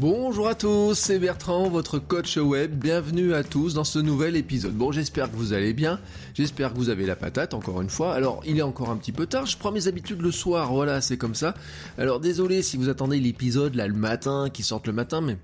Bonjour 0.00 0.48
à 0.48 0.56
tous, 0.56 0.94
c'est 0.94 1.20
Bertrand, 1.20 1.68
votre 1.68 2.00
coach 2.00 2.36
web. 2.36 2.72
Bienvenue 2.74 3.32
à 3.32 3.44
tous 3.44 3.74
dans 3.74 3.84
ce 3.84 4.00
nouvel 4.00 4.34
épisode. 4.34 4.74
Bon, 4.74 4.90
j'espère 4.90 5.30
que 5.30 5.36
vous 5.36 5.52
allez 5.52 5.72
bien. 5.72 6.00
J'espère 6.34 6.72
que 6.72 6.78
vous 6.78 6.88
avez 6.88 7.06
la 7.06 7.14
patate, 7.14 7.54
encore 7.54 7.80
une 7.80 7.88
fois. 7.88 8.12
Alors, 8.12 8.42
il 8.44 8.58
est 8.58 8.62
encore 8.62 8.90
un 8.90 8.96
petit 8.96 9.12
peu 9.12 9.26
tard. 9.26 9.46
Je 9.46 9.56
prends 9.56 9.70
mes 9.70 9.86
habitudes 9.86 10.20
le 10.20 10.32
soir. 10.32 10.72
Voilà, 10.72 11.00
c'est 11.00 11.16
comme 11.16 11.36
ça. 11.36 11.54
Alors, 11.96 12.18
désolé 12.18 12.62
si 12.62 12.76
vous 12.76 12.88
attendez 12.88 13.20
l'épisode 13.20 13.76
là 13.76 13.86
le 13.86 13.94
matin, 13.94 14.50
qui 14.52 14.64
sorte 14.64 14.88
le 14.88 14.92
matin, 14.92 15.20
mais 15.20 15.36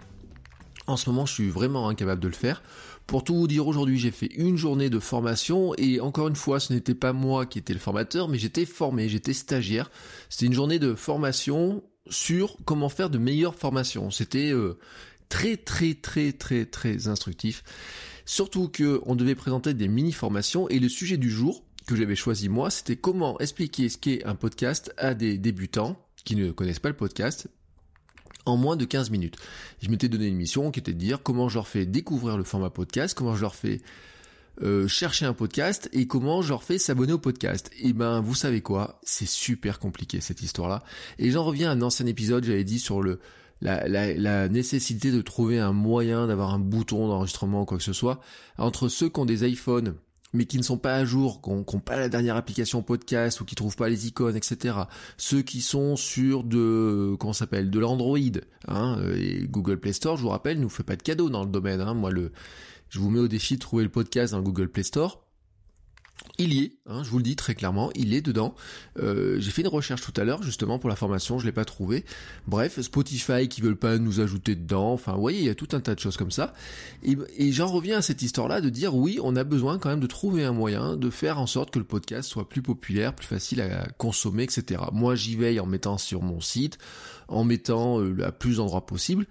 en 0.89 0.97
ce 0.97 1.09
moment, 1.09 1.27
je 1.27 1.35
suis 1.35 1.49
vraiment 1.49 1.89
incapable 1.89 2.21
de 2.21 2.27
le 2.27 2.35
faire. 2.35 2.61
Pour 3.07 3.23
tout 3.23 3.37
vous 3.37 3.47
dire, 3.47 3.69
aujourd'hui, 3.69 4.01
j'ai 4.01 4.11
fait 4.11 4.31
une 4.35 4.57
journée 4.57 4.91
de 4.91 4.99
formation 4.99 5.75
et 5.79 6.01
encore 6.01 6.27
une 6.27 6.35
fois, 6.35 6.59
ce 6.59 6.73
n'était 6.73 6.95
pas 6.95 7.13
moi 7.13 7.47
qui 7.47 7.61
étais 7.61 7.73
le 7.73 7.79
formateur, 7.79 8.27
mais 8.27 8.39
j'étais 8.39 8.67
formé, 8.67 9.09
j'étais 9.09 9.33
stagiaire. 9.33 9.93
C'était 10.29 10.47
une 10.47 10.55
journée 10.55 10.81
de 10.81 10.97
formation 10.97 11.85
sur 12.11 12.57
comment 12.65 12.89
faire 12.89 13.11
de 13.11 13.19
meilleures 13.19 13.55
formations. 13.55 14.11
C'était 14.11 14.53
euh, 14.53 14.79
très 15.29 15.57
très 15.57 15.95
très 15.95 16.33
très 16.33 16.67
très 16.67 17.09
instructif. 17.09 17.65
Surtout 18.27 18.69
que 18.69 19.01
on 19.07 19.15
devait 19.15 19.35
présenter 19.35 19.75
des 19.75 19.89
mini 19.89 20.13
formations 20.13 20.69
et 20.69 20.79
le 20.79 20.89
sujet 20.89 21.17
du 21.17 21.31
jour 21.31 21.65
que 21.87 21.97
j'avais 21.97 22.17
choisi 22.17 22.49
moi, 22.49 22.71
c'était 22.71 22.97
comment 22.97 23.39
expliquer 23.41 23.89
ce 23.89 23.99
qu'est 23.99 24.25
un 24.25 24.35
podcast 24.35 24.93
à 24.99 25.15
des 25.15 25.39
débutants 25.39 25.97
qui 26.25 26.37
ne 26.37 26.53
connaissent 26.53 26.79
pas 26.79 26.91
le 26.91 26.97
podcast 26.97 27.49
en 28.47 28.57
moins 28.57 28.77
de 28.77 28.85
15 28.85 29.11
minutes. 29.11 29.37
Je 29.83 29.89
m'étais 29.89 30.09
donné 30.09 30.27
une 30.27 30.37
mission 30.37 30.71
qui 30.71 30.81
était 30.81 30.93
de 30.93 30.99
dire 30.99 31.23
comment 31.23 31.49
je 31.49 31.55
leur 31.55 31.69
fais 31.69 31.87
découvrir 31.87 32.37
le 32.37 32.45
format 32.45 32.71
podcast, 32.71 33.15
comment 33.15 33.35
je 33.35 33.41
leur 33.41 33.55
fais 33.55 33.81
euh, 34.63 34.87
chercher 34.89 35.27
un 35.27 35.33
podcast 35.33 35.89
et 35.93 36.07
comment 36.07 36.43
je 36.43 36.51
leur 36.51 36.63
fais 36.63 36.79
s'abonner 36.79 37.13
au 37.13 37.19
podcast. 37.19 37.71
Et 37.81 37.93
ben 37.93 38.21
vous 38.21 38.35
savez 38.35 38.61
quoi, 38.61 39.01
c'est 39.03 39.29
super 39.29 39.79
compliqué 39.79 40.21
cette 40.21 40.43
histoire-là. 40.43 40.83
Et 41.19 41.31
j'en 41.31 41.45
reviens 41.45 41.71
à 41.71 41.75
un 41.75 41.83
ancien 41.83 42.07
épisode, 42.07 42.45
j'avais 42.45 42.65
dit 42.65 42.79
sur 42.79 43.03
le 43.03 43.21
la, 43.63 43.87
la, 43.89 44.15
la, 44.15 44.49
nécessité 44.49 45.13
de 45.13 45.21
trouver 45.21 45.59
un 45.59 45.73
moyen 45.73 46.27
d'avoir 46.27 46.55
un 46.55 46.59
bouton 46.59 47.09
d'enregistrement 47.09 47.63
ou 47.63 47.65
quoi 47.67 47.77
que 47.77 47.85
ce 47.85 47.93
soit. 47.93 48.21
Entre 48.57 48.89
ceux 48.89 49.11
qui 49.11 49.21
ont 49.21 49.27
des 49.27 49.47
iPhones 49.47 49.97
mais 50.33 50.45
qui 50.45 50.59
ne 50.59 50.63
sont 50.63 50.79
pas 50.79 50.95
à 50.95 51.05
jour, 51.05 51.41
qui 51.43 51.51
n'ont 51.51 51.65
pas 51.65 51.97
la 51.97 52.09
dernière 52.09 52.37
application 52.37 52.83
podcast 52.83 53.41
ou 53.41 53.45
qui 53.45 53.55
trouvent 53.55 53.77
pas 53.77 53.89
les 53.89 54.07
icônes, 54.07 54.37
etc. 54.37 54.77
Ceux 55.17 55.43
qui 55.43 55.61
sont 55.61 55.97
sur 55.97 56.45
de 56.45 57.17
comment 57.19 57.33
s'appelle? 57.33 57.71
De 57.71 57.79
l'Android, 57.79 58.19
hein, 58.69 59.01
et 59.17 59.47
Google 59.49 59.79
Play 59.79 59.93
Store, 59.93 60.17
je 60.17 60.23
vous 60.23 60.29
rappelle, 60.29 60.61
nous 60.61 60.69
fait 60.69 60.83
pas 60.85 60.97
de 60.97 61.03
cadeau 61.03 61.31
dans 61.31 61.45
le 61.45 61.51
domaine. 61.51 61.81
Hein. 61.81 61.95
Moi, 61.95 62.11
le, 62.11 62.33
je 62.91 62.99
vous 62.99 63.11
mets 63.11 63.21
au 63.21 63.29
défi 63.29 63.55
de 63.55 63.61
trouver 63.61 63.85
le 63.85 63.91
podcast 63.91 64.33
dans 64.33 64.39
le 64.39 64.45
Google 64.45 64.69
Play 64.69 64.83
Store. 64.83 65.25
Il 66.39 66.53
y 66.53 66.65
est, 66.65 66.73
hein, 66.87 67.03
je 67.03 67.11
vous 67.11 67.19
le 67.19 67.23
dis 67.23 67.37
très 67.37 67.55
clairement, 67.55 67.91
il 67.95 68.15
est 68.15 68.21
dedans. 68.21 68.55
Euh, 68.99 69.37
j'ai 69.41 69.51
fait 69.51 69.63
une 69.63 69.69
recherche 69.69 70.03
tout 70.03 70.13
à 70.21 70.25
l'heure 70.25 70.43
justement 70.43 70.79
pour 70.79 70.91
la 70.91 70.97
formation, 70.97 71.39
je 71.39 71.47
l'ai 71.47 71.53
pas 71.53 71.65
trouvé. 71.65 72.05
Bref, 72.47 72.81
Spotify 72.81 73.49
qui 73.49 73.61
veulent 73.61 73.77
pas 73.77 73.99
nous 73.99 74.21
ajouter 74.21 74.55
dedans. 74.55 74.93
Enfin, 74.93 75.13
vous 75.15 75.21
voyez, 75.21 75.39
il 75.39 75.45
y 75.47 75.51
a 75.51 75.55
tout 75.55 75.69
un 75.73 75.81
tas 75.81 75.95
de 75.95 76.01
choses 76.01 76.17
comme 76.17 76.31
ça. 76.31 76.53
Et, 77.03 77.17
et 77.37 77.53
j'en 77.53 77.67
reviens 77.67 77.99
à 77.99 78.03
cette 78.03 78.23
histoire-là 78.23 78.61
de 78.61 78.69
dire 78.69 78.95
oui, 78.95 79.19
on 79.23 79.35
a 79.37 79.45
besoin 79.45 79.79
quand 79.79 79.89
même 79.89 80.01
de 80.01 80.07
trouver 80.07 80.45
un 80.45 80.53
moyen 80.53 80.97
de 80.97 81.11
faire 81.11 81.39
en 81.39 81.47
sorte 81.47 81.71
que 81.71 81.79
le 81.79 81.85
podcast 81.85 82.29
soit 82.29 82.49
plus 82.49 82.63
populaire, 82.63 83.15
plus 83.15 83.27
facile 83.27 83.61
à 83.63 83.87
consommer, 83.97 84.45
etc. 84.45 84.83
Moi, 84.93 85.15
j'y 85.15 85.37
veille 85.37 85.61
en 85.61 85.67
mettant 85.67 85.97
sur 85.97 86.23
mon 86.23 86.41
site, 86.41 86.79
en 87.29 87.45
mettant 87.45 88.01
euh, 88.01 88.25
à 88.25 88.33
plus 88.33 88.57
d'endroits 88.57 88.85
possible 88.85 89.27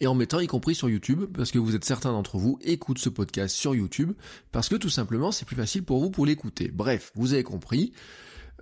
et 0.00 0.06
en 0.06 0.14
mettant 0.14 0.40
y 0.40 0.46
compris 0.46 0.74
sur 0.74 0.88
YouTube, 0.88 1.24
parce 1.34 1.50
que 1.50 1.58
vous 1.58 1.74
êtes 1.74 1.84
certains 1.84 2.12
d'entre 2.12 2.38
vous 2.38 2.58
écoutent 2.62 2.98
ce 2.98 3.08
podcast 3.08 3.54
sur 3.54 3.74
YouTube, 3.74 4.12
parce 4.50 4.68
que 4.68 4.76
tout 4.76 4.88
simplement 4.88 5.30
c'est 5.30 5.44
plus 5.44 5.56
facile 5.56 5.84
pour 5.84 6.00
vous 6.00 6.10
pour 6.10 6.26
l'écouter. 6.26 6.70
Bref, 6.72 7.12
vous 7.14 7.34
avez 7.34 7.42
compris 7.42 7.92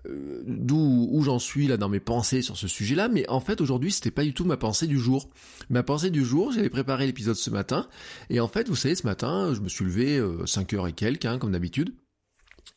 euh, 0.07 0.43
d'où 0.47 1.09
où 1.11 1.23
j'en 1.23 1.39
suis 1.39 1.67
là 1.67 1.77
dans 1.77 1.89
mes 1.89 2.01
pensées 2.01 2.43
sur 2.43 2.57
ce 2.57 2.69
sujet-là, 2.69 3.09
mais 3.09 3.29
en 3.29 3.41
fait 3.41 3.61
aujourd'hui 3.61 3.93
c'était 3.93 4.11
pas 4.11 4.25
du 4.25 4.35
tout 4.35 4.45
ma 4.45 4.57
pensée 4.57 4.87
du 4.87 4.99
jour. 4.99 5.31
Ma 5.71 5.83
pensée 5.83 6.11
du 6.11 6.25
jour, 6.25 6.53
j'avais 6.53 6.71
préparé 6.71 7.07
l'épisode 7.07 7.37
ce 7.37 7.51
matin, 7.51 7.89
et 8.31 8.41
en 8.41 8.49
fait 8.49 8.69
vous 8.69 8.77
savez 8.77 8.95
ce 8.97 9.07
matin 9.07 9.55
je 9.55 9.61
me 9.61 9.69
suis 9.69 9.85
levé 9.85 10.23
5 10.45 10.73
euh, 10.73 10.77
heures 10.77 10.89
et 10.89 10.93
quelques, 10.93 11.25
hein, 11.25 11.39
comme 11.39 11.53
d'habitude, 11.53 11.95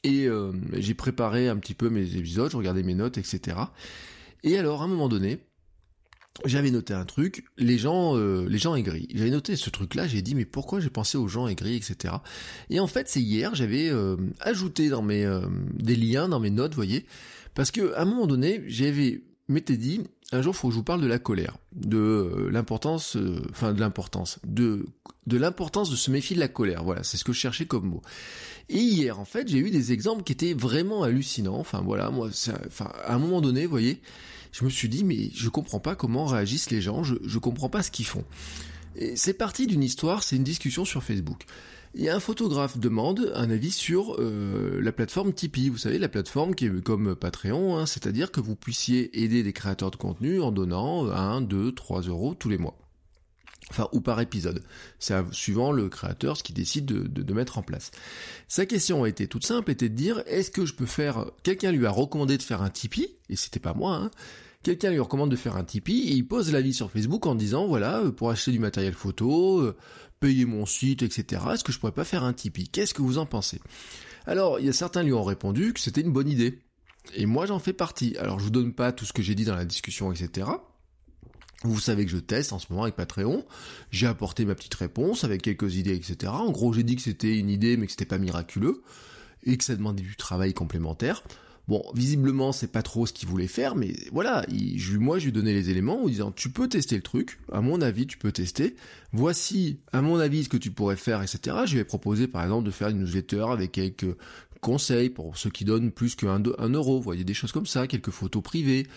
et 0.04 0.28
euh, 0.28 0.52
j'ai 0.74 0.94
préparé 0.94 1.50
un 1.50 1.58
petit 1.58 1.74
peu 1.74 1.90
mes 1.90 2.16
épisodes, 2.16 2.52
je 2.52 2.58
regardais 2.58 2.84
mes 2.84 2.96
notes, 2.96 3.18
etc. 3.18 3.58
Et 4.44 4.58
alors 4.58 4.82
à 4.82 4.86
un 4.86 4.88
moment 4.88 5.10
donné, 5.10 5.40
j'avais 6.46 6.72
noté 6.72 6.94
un 6.94 7.06
truc, 7.06 7.46
les 7.58 7.78
gens, 7.78 8.16
euh, 8.16 8.46
les 8.47 8.58
gens 8.58 8.75
aigris. 8.75 9.08
J'avais 9.14 9.31
noté 9.31 9.56
ce 9.56 9.69
truc-là, 9.69 10.08
j'ai 10.08 10.22
dit 10.22 10.36
mais 10.36 10.46
pourquoi 10.46 10.80
j'ai 10.80 10.90
pensé 10.90 11.18
aux 11.18 11.28
gens 11.28 11.47
aigris, 11.47 11.75
etc. 11.75 12.16
Et 12.69 12.80
en 12.80 12.88
fait, 12.88 13.09
c'est 13.09 13.22
hier, 13.22 13.53
j'avais 13.53 13.90
euh, 13.90 14.16
ajouté 14.40 14.90
dans 14.90 15.02
mes 15.02 15.25
euh, 15.25 15.42
des 15.74 15.96
liens 15.96 16.30
dans 16.30 16.40
mes 16.40 16.50
notes, 16.50 16.74
voyez, 16.74 17.06
parce 17.53 17.72
que 17.72 17.94
à 17.94 18.02
un 18.02 18.06
moment 18.06 18.28
donné, 18.28 18.64
j'avais 18.68 19.24
m'étais 19.47 19.78
dit 19.78 20.02
un 20.31 20.42
jour, 20.42 20.56
faut 20.56 20.69
que 20.69 20.74
je 20.74 20.78
vous 20.78 20.84
parle 20.84 21.02
de 21.02 21.08
la 21.08 21.19
colère, 21.19 21.58
de 21.74 22.48
l'importance, 22.50 23.18
enfin 23.50 23.74
de 23.74 23.81
l'importance, 23.81 24.40
de 24.46 24.86
de 25.28 25.38
l'importance 25.38 25.90
de 25.90 25.96
se 25.98 26.09
méfier 26.09 26.36
de 26.36 26.40
la 26.40 26.48
colère. 26.48 26.84
Voilà, 26.84 27.03
c'est 27.03 27.18
ce 27.18 27.25
que 27.25 27.34
je 27.34 27.40
cherchais 27.40 27.66
comme 27.66 27.86
mot. 27.86 28.02
Et 28.69 28.80
hier, 28.80 29.19
en 29.19 29.25
fait, 29.25 29.50
j'ai 29.50 29.58
eu 29.58 29.69
des 29.69 29.92
exemples 29.92 30.24
qui 30.24 30.31
étaient 30.31 30.53
vraiment 30.53 31.03
hallucinants. 31.03 31.59
Enfin 31.59 31.81
voilà, 31.86 32.09
moi, 32.09 32.30
enfin 32.66 32.92
à 33.03 33.16
un 33.16 33.19
moment 33.19 33.42
donné, 33.42 33.66
vous 33.66 33.72
voyez 33.72 34.02
je 34.51 34.66
me 34.66 34.69
suis 34.69 34.89
dit 34.89 35.03
mais 35.03 35.29
je 35.34 35.50
comprends 35.50 35.79
pas 35.79 35.95
comment 35.95 36.25
réagissent 36.25 36.72
les 36.72 36.81
gens, 36.81 37.03
je, 37.03 37.16
je 37.23 37.39
comprends 37.39 37.69
pas 37.69 37.84
ce 37.84 37.91
qu'ils 37.91 38.06
font. 38.06 38.25
Et 38.95 39.16
c'est 39.16 39.34
parti 39.34 39.67
d'une 39.67 39.84
histoire, 39.84 40.23
c'est 40.23 40.35
une 40.35 40.44
discussion 40.44 40.85
sur 40.85 41.03
Facebook. 41.03 41.45
A 42.00 42.16
un 42.16 42.19
photographe 42.19 42.78
demande 42.78 43.31
un 43.35 43.50
avis 43.50 43.72
sur 43.72 44.16
euh, 44.19 44.79
la 44.81 44.91
plateforme 44.91 45.34
Tipeee, 45.34 45.69
vous 45.69 45.78
savez, 45.78 45.97
la 45.97 46.07
plateforme 46.07 46.56
qui 46.56 46.66
est 46.66 46.84
comme 46.84 47.16
Patreon, 47.16 47.78
hein, 47.78 47.85
c'est-à-dire 47.85 48.31
que 48.31 48.39
vous 48.39 48.56
puissiez 48.56 49.23
aider 49.23 49.44
des 49.44 49.53
créateurs 49.53 49.91
de 49.91 49.97
contenu 49.97 50.41
en 50.41 50.51
donnant 50.51 51.09
1, 51.09 51.41
2, 51.41 51.73
3 51.73 52.01
euros 52.03 52.33
tous 52.33 52.50
les 52.50 52.57
mois 52.57 52.78
enfin 53.72 53.88
ou 53.94 54.02
par 54.02 54.20
épisode. 54.22 54.64
C'est 55.00 55.16
suivant 55.32 55.72
le 55.72 55.90
créateur 55.90 56.38
ce 56.38 56.44
qu'il 56.44 56.56
décide 56.56 56.86
de, 56.86 57.08
de, 57.08 57.34
mettre 57.34 57.58
en 57.58 57.64
place. 57.64 57.92
Sa 58.48 58.66
question 58.66 59.04
a 59.04 59.09
été 59.09 59.28
toute 59.28 59.46
simple, 59.46 59.72
était 59.72 59.90
de 59.90 59.96
dire 59.96 60.22
est-ce 60.28 60.52
que 60.52 60.66
je 60.66 60.74
peux 60.74 60.86
faire. 60.86 61.26
Quelqu'un 61.44 61.72
lui 61.72 61.86
a 61.86 61.92
recommandé 61.92 62.38
de 62.38 62.44
faire 62.44 62.62
un 62.62 62.70
Tipeee, 62.70 63.16
et 63.30 63.36
c'était 63.36 63.60
pas 63.60 63.74
moi, 63.74 63.96
hein. 63.96 64.12
Quelqu'un 64.64 64.92
lui 64.92 65.00
recommande 65.00 65.31
de 65.31 65.36
faire 65.36 65.56
un 65.56 65.64
Tipeee 65.64 66.10
et 66.10 66.14
il 66.14 66.28
pose 66.28 66.52
l'avis 66.52 66.76
sur 66.76 66.92
Facebook 66.92 67.26
en 67.26 67.34
disant 67.34 67.66
voilà, 67.66 68.02
euh, 68.02 68.12
pour 68.12 68.30
acheter 68.30 68.52
du 68.52 68.60
matériel 68.60 68.94
photo, 68.94 69.60
euh, 69.60 69.76
payer 70.20 70.46
mon 70.46 70.68
site, 70.68 71.02
etc. 71.02 71.42
Est-ce 71.52 71.64
que 71.64 71.72
je 71.72 71.80
pourrais 71.80 71.92
pas 71.92 72.04
faire 72.04 72.24
un 72.24 72.34
Tipeee? 72.34 72.68
Qu'est-ce 72.68 72.94
que 72.94 73.02
vous 73.02 73.18
en 73.18 73.26
pensez? 73.26 73.60
Alors, 74.28 74.60
il 74.60 74.68
y 74.68 74.70
a 74.70 74.74
certains 74.74 75.02
lui 75.02 75.14
ont 75.14 75.24
répondu 75.24 75.74
que 75.74 75.80
c'était 75.80 76.02
une 76.02 76.12
bonne 76.12 76.30
idée. 76.30 76.60
Et 77.16 77.26
moi 77.26 77.48
j'en 77.48 77.58
fais 77.58 77.74
partie. 77.74 78.16
Alors 78.18 78.38
je 78.38 78.44
vous 78.44 78.52
donne 78.52 78.74
pas 78.74 78.92
tout 78.92 79.06
ce 79.06 79.14
que 79.14 79.24
j'ai 79.24 79.34
dit 79.34 79.46
dans 79.46 79.56
la 79.56 79.66
discussion, 79.66 80.12
etc. 80.12 80.48
Vous 81.64 81.80
savez 81.80 82.06
que 82.06 82.12
je 82.12 82.18
teste 82.18 82.54
en 82.54 82.60
ce 82.60 82.68
moment 82.70 82.84
avec 82.84 82.96
Patreon. 82.96 83.46
J'ai 83.92 84.08
apporté 84.08 84.46
ma 84.46 84.56
petite 84.56 84.74
réponse 84.74 85.24
avec 85.24 85.44
quelques 85.44 85.76
idées, 85.76 85.96
etc. 85.96 86.32
En 86.34 86.52
gros, 86.52 86.74
j'ai 86.74 86.84
dit 86.84 86.96
que 86.96 87.02
c'était 87.02 87.38
une 87.38 87.50
idée, 87.50 87.78
mais 87.78 87.86
que 87.86 87.92
c'était 87.92 88.06
pas 88.06 88.18
miraculeux 88.18 88.82
et 89.44 89.58
que 89.58 89.64
ça 89.64 89.76
demandait 89.76 90.04
du 90.04 90.16
travail 90.16 90.54
complémentaire. 90.54 91.24
Bon, 91.68 91.84
visiblement, 91.94 92.52
c'est 92.52 92.72
pas 92.72 92.82
trop 92.82 93.06
ce 93.06 93.14
qu'il 93.14 93.30
voulait 93.30 93.48
faire, 93.48 93.76
mais 93.76 93.94
voilà, 94.12 94.46
moi, 95.00 95.20
je 95.20 95.26
lui 95.26 95.30
ai 95.30 95.32
donné 95.32 95.54
les 95.54 95.70
éléments 95.70 96.04
en 96.04 96.08
disant, 96.08 96.31
tu 96.31 96.50
peux 96.50 96.68
tester 96.68 96.96
le 96.96 97.02
truc, 97.02 97.40
à 97.52 97.62
mon 97.62 97.81
avis, 97.81 98.07
tu 98.07 98.18
peux 98.18 98.31
tester. 98.31 98.75
Voici, 99.14 99.80
à 99.94 100.02
mon 100.02 100.19
avis, 100.19 100.46
ce 100.46 100.50
que 100.50 100.57
tu 100.57 100.72
pourrais 100.72 100.96
faire, 100.96 101.22
etc. 101.22 101.57
Je 101.66 101.74
lui 101.74 101.80
ai 101.80 101.84
proposé, 101.84 102.28
par 102.28 102.44
exemple, 102.44 102.66
de 102.66 102.72
faire 102.72 102.90
une 102.90 103.00
newsletter 103.00 103.46
avec 103.52 103.72
quelques 103.72 104.18
conseils 104.62 105.10
pour 105.10 105.38
ceux 105.38 105.50
qui 105.50 105.66
donnent 105.66 105.92
plus 105.92 106.16
qu'un 106.16 106.42
un 106.58 106.69
euro, 106.69 106.98
vous 106.98 107.04
voyez, 107.04 107.24
des 107.24 107.34
choses 107.34 107.52
comme 107.52 107.66
ça, 107.66 107.88
quelques 107.88 108.12
photos 108.12 108.42
privées, 108.42 108.88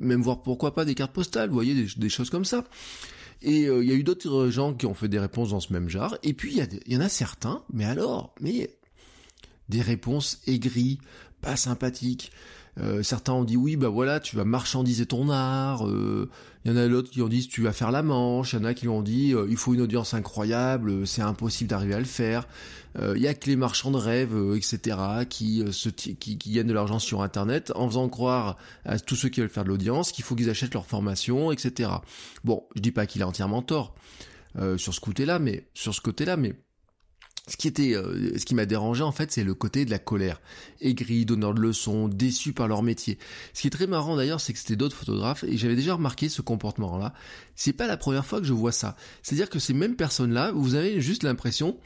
même 0.00 0.22
voir 0.22 0.42
pourquoi 0.42 0.74
pas 0.74 0.84
des 0.84 0.94
cartes 0.94 1.12
postales, 1.12 1.48
vous 1.50 1.54
voyez, 1.54 1.86
des, 1.96 2.08
choses 2.08 2.30
comme 2.30 2.44
ça. 2.44 2.64
Et 3.42 3.66
euh, 3.68 3.84
il 3.84 3.90
y 3.90 3.92
a 3.92 3.96
eu 3.96 4.02
d'autres 4.02 4.48
gens 4.48 4.74
qui 4.74 4.86
ont 4.86 4.94
fait 4.94 5.08
des 5.08 5.18
réponses 5.18 5.50
dans 5.50 5.60
ce 5.60 5.72
même 5.72 5.88
genre, 5.88 6.16
et 6.22 6.32
puis 6.32 6.56
il 6.56 6.80
y, 6.88 6.94
y 6.94 6.96
en 6.96 7.00
a 7.00 7.08
certains, 7.08 7.62
mais 7.72 7.84
alors, 7.84 8.34
mais 8.40 8.70
des 9.68 9.82
réponses 9.82 10.40
aigries, 10.46 10.98
pas 11.40 11.56
sympathiques, 11.56 12.32
Euh, 12.80 13.02
certains 13.02 13.34
ont 13.34 13.44
dit 13.44 13.56
oui, 13.56 13.76
bah 13.76 13.88
voilà, 13.88 14.18
tu 14.18 14.36
vas 14.36 14.44
marchandiser 14.44 15.06
ton 15.06 15.28
art. 15.28 15.86
Euh, 15.86 16.30
il 16.64 16.70
y 16.70 16.74
en 16.74 16.76
a 16.76 16.88
d'autres 16.88 17.10
qui 17.10 17.20
ont 17.20 17.28
dit 17.28 17.46
tu 17.46 17.62
vas 17.62 17.72
faire 17.72 17.90
la 17.90 18.02
manche. 18.02 18.52
Il 18.52 18.60
y 18.60 18.62
en 18.62 18.64
a 18.64 18.74
qui 18.74 18.88
ont 18.88 19.02
dit 19.02 19.34
il 19.48 19.56
faut 19.56 19.74
une 19.74 19.82
audience 19.82 20.14
incroyable, 20.14 21.06
c'est 21.06 21.22
impossible 21.22 21.68
d'arriver 21.68 21.94
à 21.94 21.98
le 21.98 22.04
faire. 22.04 22.46
Il 22.98 23.22
y 23.22 23.26
a 23.26 23.32
que 23.32 23.48
les 23.48 23.56
marchands 23.56 23.90
de 23.90 23.96
rêves, 23.96 24.36
etc., 24.54 24.98
qui, 25.26 25.64
se 25.72 25.88
qui, 25.88 26.14
qui 26.14 26.50
gagnent 26.50 26.66
de 26.66 26.74
l'argent 26.74 26.98
sur 26.98 27.22
Internet 27.22 27.72
en 27.74 27.88
faisant 27.88 28.06
croire 28.10 28.58
à 28.84 28.98
tous 28.98 29.16
ceux 29.16 29.30
qui 29.30 29.40
veulent 29.40 29.48
faire 29.48 29.64
de 29.64 29.70
l'audience 29.70 30.12
qu'il 30.12 30.24
faut 30.24 30.34
qu'ils 30.34 30.50
achètent 30.50 30.74
leur 30.74 30.84
formation, 30.84 31.52
etc. 31.52 31.90
Bon, 32.44 32.64
je 32.76 32.82
dis 32.82 32.92
pas 32.92 33.06
qu'il 33.06 33.22
a 33.22 33.26
entièrement 33.26 33.62
tort 33.62 33.94
sur 34.76 34.92
ce 34.92 35.00
côté-là, 35.00 35.38
mais 35.38 35.66
sur 35.72 35.94
ce 35.94 36.02
côté-là, 36.02 36.36
mais 36.36 36.54
ce 37.48 37.56
qui 37.56 37.66
était, 37.66 37.94
euh, 37.96 38.38
ce 38.38 38.44
qui 38.44 38.54
m'a 38.54 38.66
dérangé 38.66 39.02
en 39.02 39.10
fait, 39.10 39.32
c'est 39.32 39.42
le 39.42 39.54
côté 39.54 39.84
de 39.84 39.90
la 39.90 39.98
colère, 39.98 40.40
aigri, 40.80 41.24
donneur 41.24 41.54
de 41.54 41.60
leçons, 41.60 42.06
déçu 42.06 42.52
par 42.52 42.68
leur 42.68 42.82
métier. 42.84 43.18
Ce 43.52 43.62
qui 43.62 43.66
est 43.66 43.70
très 43.70 43.88
marrant 43.88 44.16
d'ailleurs, 44.16 44.40
c'est 44.40 44.52
que 44.52 44.60
c'était 44.60 44.76
d'autres 44.76 44.96
photographes 44.96 45.42
et 45.44 45.56
j'avais 45.56 45.74
déjà 45.74 45.94
remarqué 45.94 46.28
ce 46.28 46.40
comportement-là. 46.40 47.12
C'est 47.56 47.72
pas 47.72 47.88
la 47.88 47.96
première 47.96 48.24
fois 48.24 48.40
que 48.40 48.46
je 48.46 48.52
vois 48.52 48.70
ça. 48.70 48.96
C'est-à-dire 49.22 49.50
que 49.50 49.58
ces 49.58 49.74
mêmes 49.74 49.96
personnes-là, 49.96 50.52
vous 50.52 50.76
avez 50.76 51.00
juste 51.00 51.24
l'impression 51.24 51.76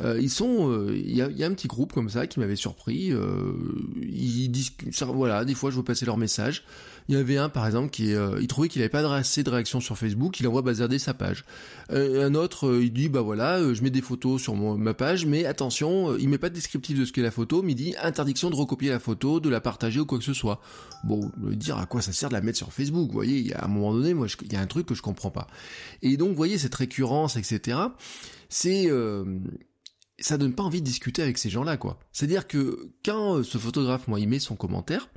euh, 0.00 0.18
ils 0.20 0.30
sont, 0.30 0.70
euh, 0.70 0.94
il 0.96 1.14
y, 1.14 1.20
a, 1.20 1.28
y, 1.28 1.44
a, 1.44 1.46
un 1.46 1.52
petit 1.52 1.68
groupe 1.68 1.92
comme 1.92 2.08
ça 2.08 2.26
qui 2.26 2.40
m'avait 2.40 2.56
surpris. 2.56 3.12
Euh, 3.12 3.52
ils 4.00 4.48
discutent, 4.48 5.02
voilà, 5.02 5.44
des 5.44 5.54
fois 5.54 5.70
je 5.70 5.74
vois 5.74 5.84
passer 5.84 6.06
leurs 6.06 6.16
messages. 6.16 6.64
Il 7.08 7.16
y 7.16 7.18
avait 7.18 7.36
un 7.36 7.48
par 7.48 7.66
exemple 7.66 7.90
qui, 7.90 8.12
il 8.12 8.46
trouvait 8.46 8.68
qu'il 8.68 8.80
avait 8.80 8.88
pas 8.88 9.00
assez 9.12 9.42
de 9.42 9.50
réactions 9.50 9.80
sur 9.80 9.98
Facebook, 9.98 10.38
il 10.38 10.46
envoie 10.46 10.62
bazarder 10.62 11.00
sa 11.00 11.14
page. 11.14 11.44
un 11.90 12.34
autre, 12.36 12.78
il 12.80 12.92
dit 12.92 13.08
bah 13.08 13.22
voilà, 13.22 13.74
je 13.74 13.82
mets 13.82 13.90
des 13.90 14.00
photos 14.00 14.40
sur 14.40 14.54
mon, 14.54 14.78
ma 14.78 14.94
page, 14.94 15.26
mais 15.26 15.44
attention, 15.44 16.16
il 16.16 16.28
met 16.28 16.38
pas 16.38 16.48
de 16.48 16.54
descriptif 16.54 16.96
de 16.96 17.04
ce 17.04 17.10
qu'est 17.10 17.22
la 17.22 17.32
photo, 17.32 17.60
mais 17.62 17.72
il 17.72 17.74
dit 17.74 17.94
interdiction 18.00 18.50
de 18.50 18.54
recopier 18.54 18.90
la 18.90 19.00
photo, 19.00 19.40
de 19.40 19.48
la 19.48 19.60
partager 19.60 19.98
ou 19.98 20.06
quoi 20.06 20.18
que 20.18 20.24
ce 20.24 20.32
soit. 20.32 20.60
Bon, 21.02 21.32
dire 21.38 21.76
à 21.76 21.86
quoi 21.86 22.02
ça 22.02 22.12
sert 22.12 22.28
de 22.28 22.34
la 22.34 22.40
mettre 22.40 22.58
sur 22.58 22.72
Facebook, 22.72 23.08
vous 23.08 23.12
voyez, 23.12 23.40
y 23.40 23.52
à 23.52 23.64
un 23.64 23.68
moment 23.68 23.92
donné, 23.92 24.14
moi, 24.14 24.28
il 24.40 24.52
y 24.52 24.56
a 24.56 24.60
un 24.60 24.66
truc 24.66 24.86
que 24.86 24.94
je 24.94 25.02
comprends 25.02 25.32
pas. 25.32 25.48
Et 26.02 26.16
donc, 26.16 26.28
vous 26.28 26.36
voyez 26.36 26.56
cette 26.56 26.74
récurrence, 26.76 27.36
etc. 27.36 27.78
C'est 28.48 28.88
ça 30.22 30.38
donne 30.38 30.54
pas 30.54 30.62
envie 30.62 30.80
de 30.80 30.86
discuter 30.86 31.22
avec 31.22 31.38
ces 31.38 31.50
gens-là, 31.50 31.76
quoi. 31.76 31.98
C'est-à-dire 32.12 32.46
que 32.46 32.90
quand 33.04 33.38
euh, 33.38 33.42
ce 33.42 33.58
photographe, 33.58 34.08
moi, 34.08 34.20
il 34.20 34.28
met 34.28 34.38
son 34.38 34.56
commentaire, 34.56 35.08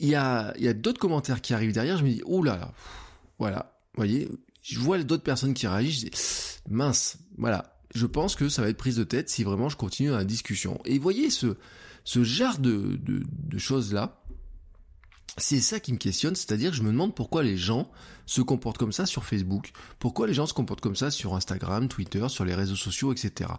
il 0.00 0.08
y 0.08 0.16
a, 0.16 0.52
d'autres 0.74 0.98
commentaires 0.98 1.40
qui 1.40 1.54
arrivent 1.54 1.72
derrière, 1.72 1.96
je 1.96 2.04
me 2.04 2.10
dis, 2.10 2.22
oh 2.26 2.42
là 2.42 2.56
là, 2.56 2.72
voilà, 3.38 3.78
vous 3.94 4.00
voyez, 4.00 4.28
je 4.62 4.78
vois 4.78 5.02
d'autres 5.02 5.22
personnes 5.22 5.54
qui 5.54 5.66
réagissent, 5.66 6.00
je 6.00 6.06
dis, 6.06 6.10
mince, 6.68 7.18
voilà, 7.38 7.78
je 7.94 8.06
pense 8.06 8.34
que 8.34 8.48
ça 8.48 8.62
va 8.62 8.68
être 8.68 8.76
prise 8.76 8.96
de 8.96 9.04
tête 9.04 9.28
si 9.28 9.44
vraiment 9.44 9.68
je 9.68 9.76
continue 9.76 10.10
la 10.10 10.24
discussion. 10.24 10.80
Et 10.84 10.96
vous 10.96 11.02
voyez 11.02 11.30
ce, 11.30 11.56
ce 12.02 12.24
genre 12.24 12.58
de, 12.58 12.98
de, 13.02 13.22
de 13.28 13.58
choses-là, 13.58 14.23
c'est 15.36 15.60
ça 15.60 15.80
qui 15.80 15.92
me 15.92 15.98
questionne, 15.98 16.34
c'est-à-dire 16.34 16.72
je 16.72 16.82
me 16.82 16.90
demande 16.90 17.14
pourquoi 17.14 17.42
les 17.42 17.56
gens 17.56 17.90
se 18.26 18.40
comportent 18.40 18.78
comme 18.78 18.92
ça 18.92 19.06
sur 19.06 19.24
Facebook, 19.24 19.72
pourquoi 19.98 20.26
les 20.26 20.34
gens 20.34 20.46
se 20.46 20.54
comportent 20.54 20.80
comme 20.80 20.96
ça 20.96 21.10
sur 21.10 21.34
Instagram, 21.34 21.88
Twitter, 21.88 22.26
sur 22.28 22.44
les 22.44 22.54
réseaux 22.54 22.76
sociaux, 22.76 23.12
etc. 23.12 23.50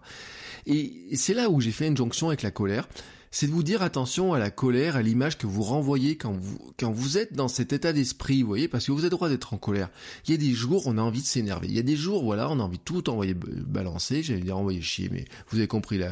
Et 0.66 1.16
c'est 1.16 1.34
là 1.34 1.50
où 1.50 1.62
j'ai 1.62 1.72
fait 1.72 1.88
une 1.88 1.98
jonction 1.98 2.30
avec 2.30 2.42
la 2.42 2.52
colère, 2.52 2.88
c'est 3.36 3.48
de 3.48 3.52
vous 3.52 3.64
dire 3.64 3.82
attention 3.82 4.34
à 4.34 4.40
la 4.40 4.50
colère, 4.50 4.96
à 4.96 5.02
l'image 5.02 5.38
que 5.38 5.46
vous 5.46 5.62
renvoyez 5.62 6.16
quand 6.16 6.32
vous, 6.32 6.58
quand 6.80 6.90
vous 6.90 7.18
êtes 7.18 7.34
dans 7.34 7.50
cet 7.50 7.74
état 7.74 7.92
d'esprit, 7.92 8.42
vous 8.42 8.48
voyez, 8.48 8.70
parce 8.70 8.86
que 8.86 8.94
vous 8.94 9.00
avez 9.00 9.08
le 9.08 9.18
droit 9.18 9.28
d'être 9.28 9.54
en 9.54 9.58
colère. 9.58 9.90
Il 10.26 10.32
y 10.32 10.34
a 10.34 10.38
des 10.38 10.54
jours, 10.54 10.84
on 10.88 10.98
a 10.98 11.02
envie 11.02 11.22
de 11.22 11.28
s'énerver. 11.28 11.68
Il 11.68 11.76
y 11.76 11.80
a 11.80 11.84
des 11.84 11.98
jours, 11.98 12.24
voilà, 12.24 12.50
on 12.50 12.62
a 12.62 12.64
envie 12.64 12.78
de 12.78 12.84
tout 12.84 13.10
envoyer 13.10 13.34
balancer, 13.34 14.24
j'allais 14.24 14.40
dire 14.40 14.58
envoyer 14.58 14.82
chier, 14.82 15.10
mais 15.12 15.26
vous 15.50 15.58
avez 15.58 15.68
compris 15.68 15.98
la, 15.98 16.12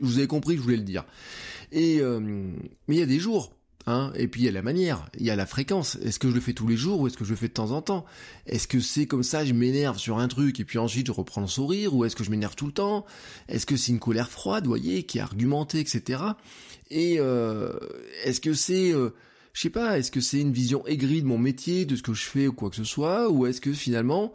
vous 0.00 0.16
avez 0.16 0.26
compris 0.26 0.56
je 0.56 0.62
voulais 0.62 0.78
le 0.78 0.84
dire. 0.84 1.04
Et, 1.70 2.00
euh, 2.00 2.18
mais 2.88 2.94
il 2.94 2.98
y 2.98 3.02
a 3.02 3.06
des 3.06 3.20
jours, 3.20 3.52
Hein 3.86 4.12
et 4.16 4.28
puis 4.28 4.42
il 4.42 4.44
y 4.46 4.48
a 4.48 4.52
la 4.52 4.62
manière, 4.62 5.10
il 5.18 5.26
y 5.26 5.30
a 5.30 5.36
la 5.36 5.44
fréquence. 5.44 5.96
Est-ce 5.96 6.18
que 6.18 6.30
je 6.30 6.34
le 6.34 6.40
fais 6.40 6.54
tous 6.54 6.66
les 6.66 6.76
jours 6.76 7.00
ou 7.00 7.06
est-ce 7.06 7.18
que 7.18 7.24
je 7.24 7.30
le 7.30 7.36
fais 7.36 7.48
de 7.48 7.52
temps 7.52 7.70
en 7.72 7.82
temps? 7.82 8.06
Est-ce 8.46 8.66
que 8.66 8.80
c'est 8.80 9.06
comme 9.06 9.22
ça, 9.22 9.44
je 9.44 9.52
m'énerve 9.52 9.98
sur 9.98 10.18
un 10.18 10.28
truc 10.28 10.58
et 10.58 10.64
puis 10.64 10.78
ensuite 10.78 11.06
je 11.06 11.12
reprends 11.12 11.42
le 11.42 11.46
sourire 11.46 11.94
ou 11.94 12.04
est-ce 12.04 12.16
que 12.16 12.24
je 12.24 12.30
m'énerve 12.30 12.54
tout 12.54 12.66
le 12.66 12.72
temps? 12.72 13.04
Est-ce 13.48 13.66
que 13.66 13.76
c'est 13.76 13.92
une 13.92 13.98
colère 13.98 14.30
froide, 14.30 14.66
voyez, 14.66 15.02
qui 15.02 15.18
est 15.18 15.20
argumentée, 15.20 15.80
etc. 15.80 16.22
Et 16.90 17.16
euh, 17.18 17.72
est-ce 18.24 18.40
que 18.40 18.54
c'est, 18.54 18.94
euh, 18.94 19.10
je 19.52 19.60
sais 19.60 19.70
pas, 19.70 19.98
est-ce 19.98 20.10
que 20.10 20.20
c'est 20.20 20.40
une 20.40 20.52
vision 20.52 20.86
aigrie 20.86 21.20
de 21.20 21.26
mon 21.26 21.38
métier, 21.38 21.84
de 21.84 21.94
ce 21.94 22.02
que 22.02 22.14
je 22.14 22.24
fais 22.24 22.46
ou 22.46 22.54
quoi 22.54 22.70
que 22.70 22.76
ce 22.76 22.84
soit, 22.84 23.28
ou 23.28 23.44
est-ce 23.44 23.60
que 23.60 23.72
finalement 23.72 24.32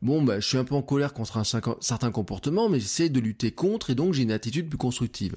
bon 0.00 0.20
bah 0.20 0.40
je 0.40 0.46
suis 0.48 0.58
un 0.58 0.64
peu 0.64 0.74
en 0.74 0.82
colère 0.82 1.12
contre 1.12 1.38
un 1.38 1.44
certain 1.44 2.10
comportement, 2.10 2.68
mais 2.68 2.78
j'essaie 2.78 3.08
de 3.08 3.20
lutter 3.20 3.50
contre 3.50 3.90
et 3.90 3.94
donc 3.94 4.14
j'ai 4.14 4.22
une 4.22 4.32
attitude 4.32 4.68
plus 4.68 4.78
constructive. 4.78 5.34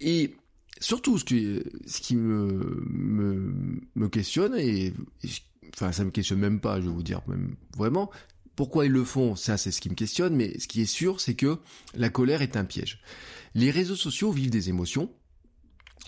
Et 0.00 0.34
surtout 0.82 1.18
ce 1.18 1.24
qui, 1.24 1.60
ce 1.86 2.00
qui 2.00 2.16
me, 2.16 2.82
me, 2.88 3.54
me 3.94 4.08
questionne, 4.08 4.54
et, 4.56 4.92
enfin 5.74 5.92
ça 5.92 6.04
me 6.04 6.10
questionne 6.10 6.40
même 6.40 6.60
pas, 6.60 6.80
je 6.80 6.86
vais 6.86 6.92
vous 6.92 7.02
dire, 7.02 7.22
même 7.26 7.56
vraiment, 7.76 8.10
pourquoi 8.56 8.84
ils 8.84 8.92
le 8.92 9.04
font, 9.04 9.36
ça 9.36 9.56
c'est 9.56 9.70
ce 9.70 9.80
qui 9.80 9.88
me 9.88 9.94
questionne, 9.94 10.34
mais 10.34 10.58
ce 10.58 10.66
qui 10.66 10.82
est 10.82 10.86
sûr, 10.86 11.20
c'est 11.20 11.34
que 11.34 11.58
la 11.94 12.10
colère 12.10 12.42
est 12.42 12.56
un 12.56 12.64
piège. 12.64 13.00
Les 13.54 13.70
réseaux 13.70 13.96
sociaux 13.96 14.32
vivent 14.32 14.50
des 14.50 14.68
émotions, 14.68 15.10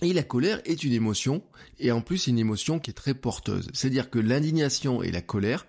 et 0.01 0.11
la 0.11 0.23
colère 0.23 0.61
est 0.65 0.83
une 0.83 0.93
émotion, 0.93 1.41
et 1.79 1.91
en 1.91 2.01
plus 2.01 2.27
une 2.27 2.37
émotion 2.37 2.79
qui 2.79 2.91
est 2.91 2.95
très 2.95 3.13
porteuse. 3.13 3.69
C'est-à-dire 3.73 4.09
que 4.09 4.19
l'indignation 4.19 5.01
et 5.01 5.11
la 5.11 5.21
colère 5.21 5.65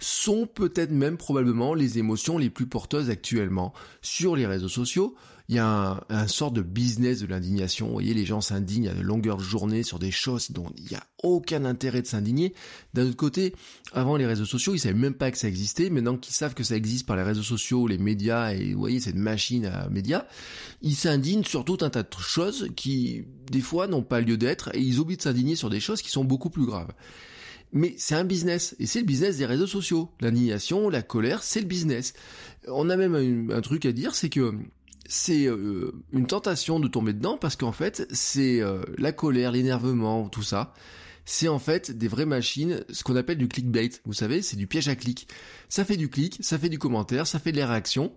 sont 0.00 0.46
peut-être 0.46 0.90
même 0.90 1.18
probablement 1.18 1.74
les 1.74 1.98
émotions 1.98 2.38
les 2.38 2.50
plus 2.50 2.66
porteuses 2.66 3.10
actuellement 3.10 3.72
sur 4.02 4.34
les 4.34 4.46
réseaux 4.46 4.68
sociaux. 4.68 5.14
Il 5.50 5.56
y 5.56 5.58
a 5.58 5.66
un, 5.66 6.00
un 6.10 6.28
sort 6.28 6.52
de 6.52 6.62
business 6.62 7.18
de 7.18 7.26
l'indignation. 7.26 7.88
Vous 7.88 7.94
voyez, 7.94 8.14
les 8.14 8.24
gens 8.24 8.40
s'indignent 8.40 8.88
à 8.88 8.94
de 8.94 9.00
longueur 9.00 9.36
de 9.36 9.42
journée 9.42 9.82
sur 9.82 9.98
des 9.98 10.12
choses 10.12 10.52
dont 10.52 10.70
il 10.76 10.84
n'y 10.84 10.94
a 10.94 11.02
aucun 11.24 11.64
intérêt 11.64 12.02
de 12.02 12.06
s'indigner. 12.06 12.54
D'un 12.94 13.08
autre 13.08 13.16
côté, 13.16 13.56
avant 13.92 14.16
les 14.16 14.26
réseaux 14.26 14.44
sociaux, 14.44 14.74
ils 14.74 14.78
savaient 14.78 14.94
même 14.94 15.14
pas 15.14 15.32
que 15.32 15.38
ça 15.38 15.48
existait. 15.48 15.90
Maintenant 15.90 16.16
qu'ils 16.16 16.34
savent 16.34 16.54
que 16.54 16.62
ça 16.62 16.76
existe 16.76 17.04
par 17.04 17.16
les 17.16 17.24
réseaux 17.24 17.42
sociaux, 17.42 17.88
les 17.88 17.98
médias, 17.98 18.52
et 18.52 18.74
vous 18.74 18.78
voyez, 18.78 19.00
cette 19.00 19.16
machine 19.16 19.66
à 19.66 19.88
médias, 19.88 20.24
ils 20.82 20.94
s'indignent 20.94 21.42
sur 21.42 21.64
tout 21.64 21.78
un 21.80 21.90
tas 21.90 22.04
de 22.04 22.08
choses 22.16 22.68
qui, 22.76 23.24
des 23.50 23.60
fois, 23.60 23.88
n'ont 23.88 24.04
pas 24.04 24.20
lieu 24.20 24.36
d'être, 24.36 24.72
et 24.72 24.80
ils 24.80 25.00
oublient 25.00 25.16
de 25.16 25.22
s'indigner 25.22 25.56
sur 25.56 25.68
des 25.68 25.80
choses 25.80 26.00
qui 26.00 26.10
sont 26.10 26.24
beaucoup 26.24 26.50
plus 26.50 26.64
graves. 26.64 26.92
Mais 27.72 27.94
c'est 27.98 28.14
un 28.16 28.24
business, 28.24 28.74
et 28.78 28.86
c'est 28.86 29.00
le 29.00 29.06
business 29.06 29.36
des 29.36 29.46
réseaux 29.46 29.66
sociaux. 29.66 30.10
L'indignation, 30.20 30.88
la 30.88 31.02
colère, 31.02 31.42
c'est 31.42 31.60
le 31.60 31.66
business. 31.66 32.14
On 32.66 32.90
a 32.90 32.96
même 32.96 33.50
un, 33.50 33.60
truc 33.60 33.86
à 33.86 33.92
dire, 33.92 34.14
c'est 34.14 34.28
que 34.28 34.54
c'est 35.10 35.46
euh, 35.46 35.92
une 36.12 36.26
tentation 36.26 36.78
de 36.78 36.88
tomber 36.88 37.12
dedans 37.12 37.36
parce 37.36 37.56
qu'en 37.56 37.72
fait, 37.72 38.06
c'est 38.10 38.60
euh, 38.60 38.82
la 38.96 39.12
colère, 39.12 39.52
l'énervement, 39.52 40.28
tout 40.28 40.42
ça 40.42 40.72
c'est 41.30 41.48
en 41.48 41.60
fait 41.60 41.96
des 41.96 42.08
vraies 42.08 42.26
machines, 42.26 42.84
ce 42.90 43.04
qu'on 43.04 43.14
appelle 43.14 43.38
du 43.38 43.46
clickbait. 43.46 43.90
Vous 44.04 44.12
savez, 44.12 44.42
c'est 44.42 44.56
du 44.56 44.66
piège 44.66 44.88
à 44.88 44.96
clic. 44.96 45.28
Ça 45.68 45.84
fait 45.84 45.96
du 45.96 46.08
clic, 46.08 46.38
ça 46.40 46.58
fait 46.58 46.68
du 46.68 46.78
commentaire, 46.78 47.24
ça 47.26 47.38
fait 47.38 47.52
de 47.52 47.58
la 47.58 47.68
réaction. 47.68 48.12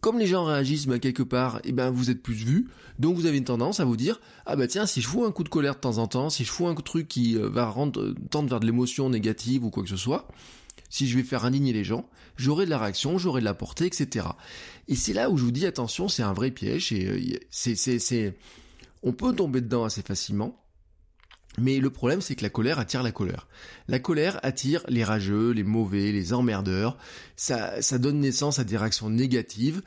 Comme 0.00 0.18
les 0.18 0.26
gens 0.26 0.46
réagissent 0.46 0.86
ben, 0.86 0.98
quelque 0.98 1.22
part, 1.22 1.58
et 1.58 1.68
eh 1.68 1.72
ben 1.72 1.90
vous 1.90 2.10
êtes 2.10 2.22
plus 2.22 2.32
vus, 2.32 2.68
donc 2.98 3.16
vous 3.16 3.26
avez 3.26 3.36
une 3.36 3.44
tendance 3.44 3.80
à 3.80 3.84
vous 3.84 3.98
dire 3.98 4.18
ah 4.46 4.56
bah 4.56 4.66
tiens 4.66 4.86
si 4.86 5.02
je 5.02 5.06
fous 5.06 5.24
un 5.24 5.30
coup 5.30 5.44
de 5.44 5.50
colère 5.50 5.74
de 5.74 5.80
temps 5.80 5.98
en 5.98 6.06
temps, 6.06 6.30
si 6.30 6.44
je 6.44 6.50
fous 6.50 6.66
un 6.66 6.74
truc 6.74 7.06
qui 7.06 7.36
euh, 7.36 7.50
va 7.50 7.66
rendre 7.66 8.14
tendre 8.30 8.48
vers 8.48 8.60
de 8.60 8.66
l'émotion 8.66 9.10
négative 9.10 9.64
ou 9.64 9.70
quoi 9.70 9.82
que 9.82 9.90
ce 9.90 9.96
soit, 9.96 10.26
si 10.94 11.08
je 11.08 11.16
vais 11.16 11.24
faire 11.24 11.44
indigner 11.44 11.72
les 11.72 11.82
gens, 11.82 12.08
j'aurai 12.36 12.66
de 12.66 12.70
la 12.70 12.78
réaction, 12.78 13.18
j'aurai 13.18 13.40
de 13.40 13.44
la 13.44 13.52
portée, 13.52 13.86
etc. 13.86 14.28
Et 14.86 14.94
c'est 14.94 15.12
là 15.12 15.28
où 15.28 15.36
je 15.36 15.42
vous 15.42 15.50
dis 15.50 15.66
attention, 15.66 16.06
c'est 16.06 16.22
un 16.22 16.32
vrai 16.32 16.52
piège 16.52 16.92
et 16.92 17.08
euh, 17.08 17.38
c'est 17.50 17.74
c'est 17.74 17.98
c'est 17.98 18.36
on 19.02 19.12
peut 19.12 19.34
tomber 19.34 19.60
dedans 19.60 19.82
assez 19.82 20.02
facilement. 20.02 20.56
Mais 21.58 21.78
le 21.78 21.90
problème, 21.90 22.20
c'est 22.20 22.36
que 22.36 22.44
la 22.44 22.48
colère 22.48 22.78
attire 22.78 23.02
la 23.02 23.10
colère. 23.10 23.48
La 23.88 23.98
colère 23.98 24.38
attire 24.44 24.84
les 24.88 25.02
rageux, 25.02 25.50
les 25.50 25.64
mauvais, 25.64 26.12
les 26.12 26.32
emmerdeurs. 26.32 26.96
Ça, 27.34 27.82
ça 27.82 27.98
donne 27.98 28.20
naissance 28.20 28.60
à 28.60 28.64
des 28.64 28.76
réactions 28.76 29.10
négatives. 29.10 29.82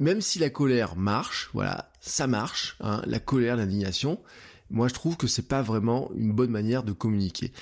Même 0.00 0.22
si 0.22 0.38
la 0.38 0.48
colère 0.48 0.96
marche, 0.96 1.50
voilà, 1.52 1.90
ça 2.00 2.26
marche, 2.26 2.78
hein, 2.80 3.02
la 3.04 3.18
colère, 3.18 3.56
l'indignation. 3.56 4.20
Moi, 4.70 4.88
je 4.88 4.94
trouve 4.94 5.18
que 5.18 5.26
c'est 5.26 5.48
pas 5.48 5.60
vraiment 5.60 6.10
une 6.16 6.32
bonne 6.32 6.50
manière 6.50 6.82
de 6.82 6.92
communiquer. 6.92 7.52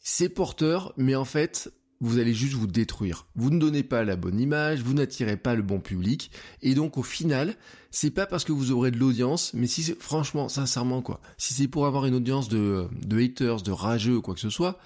C'est 0.00 0.28
porteur, 0.28 0.92
mais 0.96 1.16
en 1.16 1.24
fait, 1.24 1.72
vous 2.04 2.18
allez 2.18 2.34
juste 2.34 2.54
vous 2.54 2.66
détruire. 2.66 3.26
Vous 3.34 3.50
ne 3.50 3.58
donnez 3.58 3.82
pas 3.82 4.04
la 4.04 4.16
bonne 4.16 4.38
image, 4.38 4.82
vous 4.82 4.94
n'attirez 4.94 5.36
pas 5.36 5.54
le 5.54 5.62
bon 5.62 5.80
public, 5.80 6.30
et 6.62 6.74
donc 6.74 6.98
au 6.98 7.02
final, 7.02 7.56
c'est 7.90 8.10
pas 8.10 8.26
parce 8.26 8.44
que 8.44 8.52
vous 8.52 8.72
aurez 8.72 8.90
de 8.90 8.98
l'audience, 8.98 9.52
mais 9.54 9.66
si 9.66 9.94
franchement, 9.98 10.48
sincèrement 10.48 11.02
quoi, 11.02 11.20
si 11.38 11.54
c'est 11.54 11.68
pour 11.68 11.86
avoir 11.86 12.06
une 12.06 12.14
audience 12.14 12.48
de, 12.48 12.88
de 13.06 13.18
haters, 13.18 13.62
de 13.62 13.72
rageux 13.72 14.20
quoi 14.20 14.34
que 14.34 14.40
ce 14.40 14.50
soit, 14.50 14.78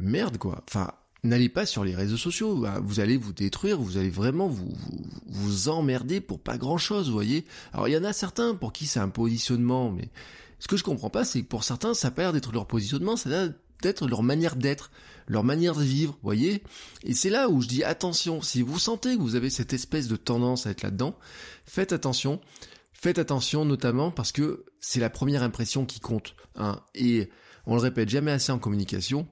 merde 0.00 0.38
quoi. 0.38 0.62
Enfin, 0.68 0.92
n'allez 1.24 1.48
pas 1.48 1.66
sur 1.66 1.84
les 1.84 1.94
réseaux 1.94 2.16
sociaux, 2.16 2.56
bah, 2.56 2.80
vous 2.82 3.00
allez 3.00 3.16
vous 3.16 3.32
détruire, 3.32 3.78
vous 3.78 3.96
allez 3.96 4.10
vraiment 4.10 4.46
vous, 4.46 4.72
vous, 4.76 5.04
vous 5.26 5.68
emmerder 5.68 6.20
pour 6.20 6.40
pas 6.40 6.56
grand 6.56 6.78
chose, 6.78 7.08
vous 7.08 7.14
voyez. 7.14 7.44
Alors 7.72 7.88
il 7.88 7.92
y 7.92 7.96
en 7.96 8.04
a 8.04 8.12
certains 8.12 8.54
pour 8.54 8.72
qui 8.72 8.86
c'est 8.86 9.00
un 9.00 9.08
positionnement, 9.08 9.90
mais 9.90 10.08
ce 10.60 10.68
que 10.68 10.76
je 10.76 10.84
comprends 10.84 11.10
pas, 11.10 11.24
c'est 11.24 11.42
que 11.42 11.46
pour 11.46 11.64
certains, 11.64 11.94
ça 11.94 12.12
a 12.16 12.32
d'être 12.32 12.52
leur 12.52 12.66
positionnement, 12.66 13.16
ça 13.16 13.28
peut-être 13.80 14.08
leur 14.08 14.22
manière 14.22 14.56
d'être, 14.56 14.90
leur 15.28 15.44
manière 15.44 15.74
de 15.74 15.82
vivre, 15.82 16.18
voyez 16.22 16.64
Et 17.04 17.14
c'est 17.14 17.30
là 17.30 17.48
où 17.48 17.62
je 17.62 17.68
dis 17.68 17.84
attention, 17.84 18.42
si 18.42 18.62
vous 18.62 18.78
sentez 18.78 19.16
que 19.16 19.22
vous 19.22 19.36
avez 19.36 19.50
cette 19.50 19.72
espèce 19.72 20.08
de 20.08 20.16
tendance 20.16 20.66
à 20.66 20.70
être 20.70 20.82
là-dedans, 20.82 21.16
faites 21.64 21.92
attention. 21.92 22.40
Faites 22.92 23.18
attention 23.18 23.64
notamment 23.64 24.10
parce 24.10 24.32
que 24.32 24.64
c'est 24.80 24.98
la 24.98 25.10
première 25.10 25.44
impression 25.44 25.86
qui 25.86 26.00
compte. 26.00 26.34
Hein. 26.56 26.80
Et 26.94 27.30
on 27.66 27.76
le 27.76 27.80
répète 27.80 28.08
jamais 28.08 28.32
assez 28.32 28.50
en 28.50 28.58
communication, 28.58 29.28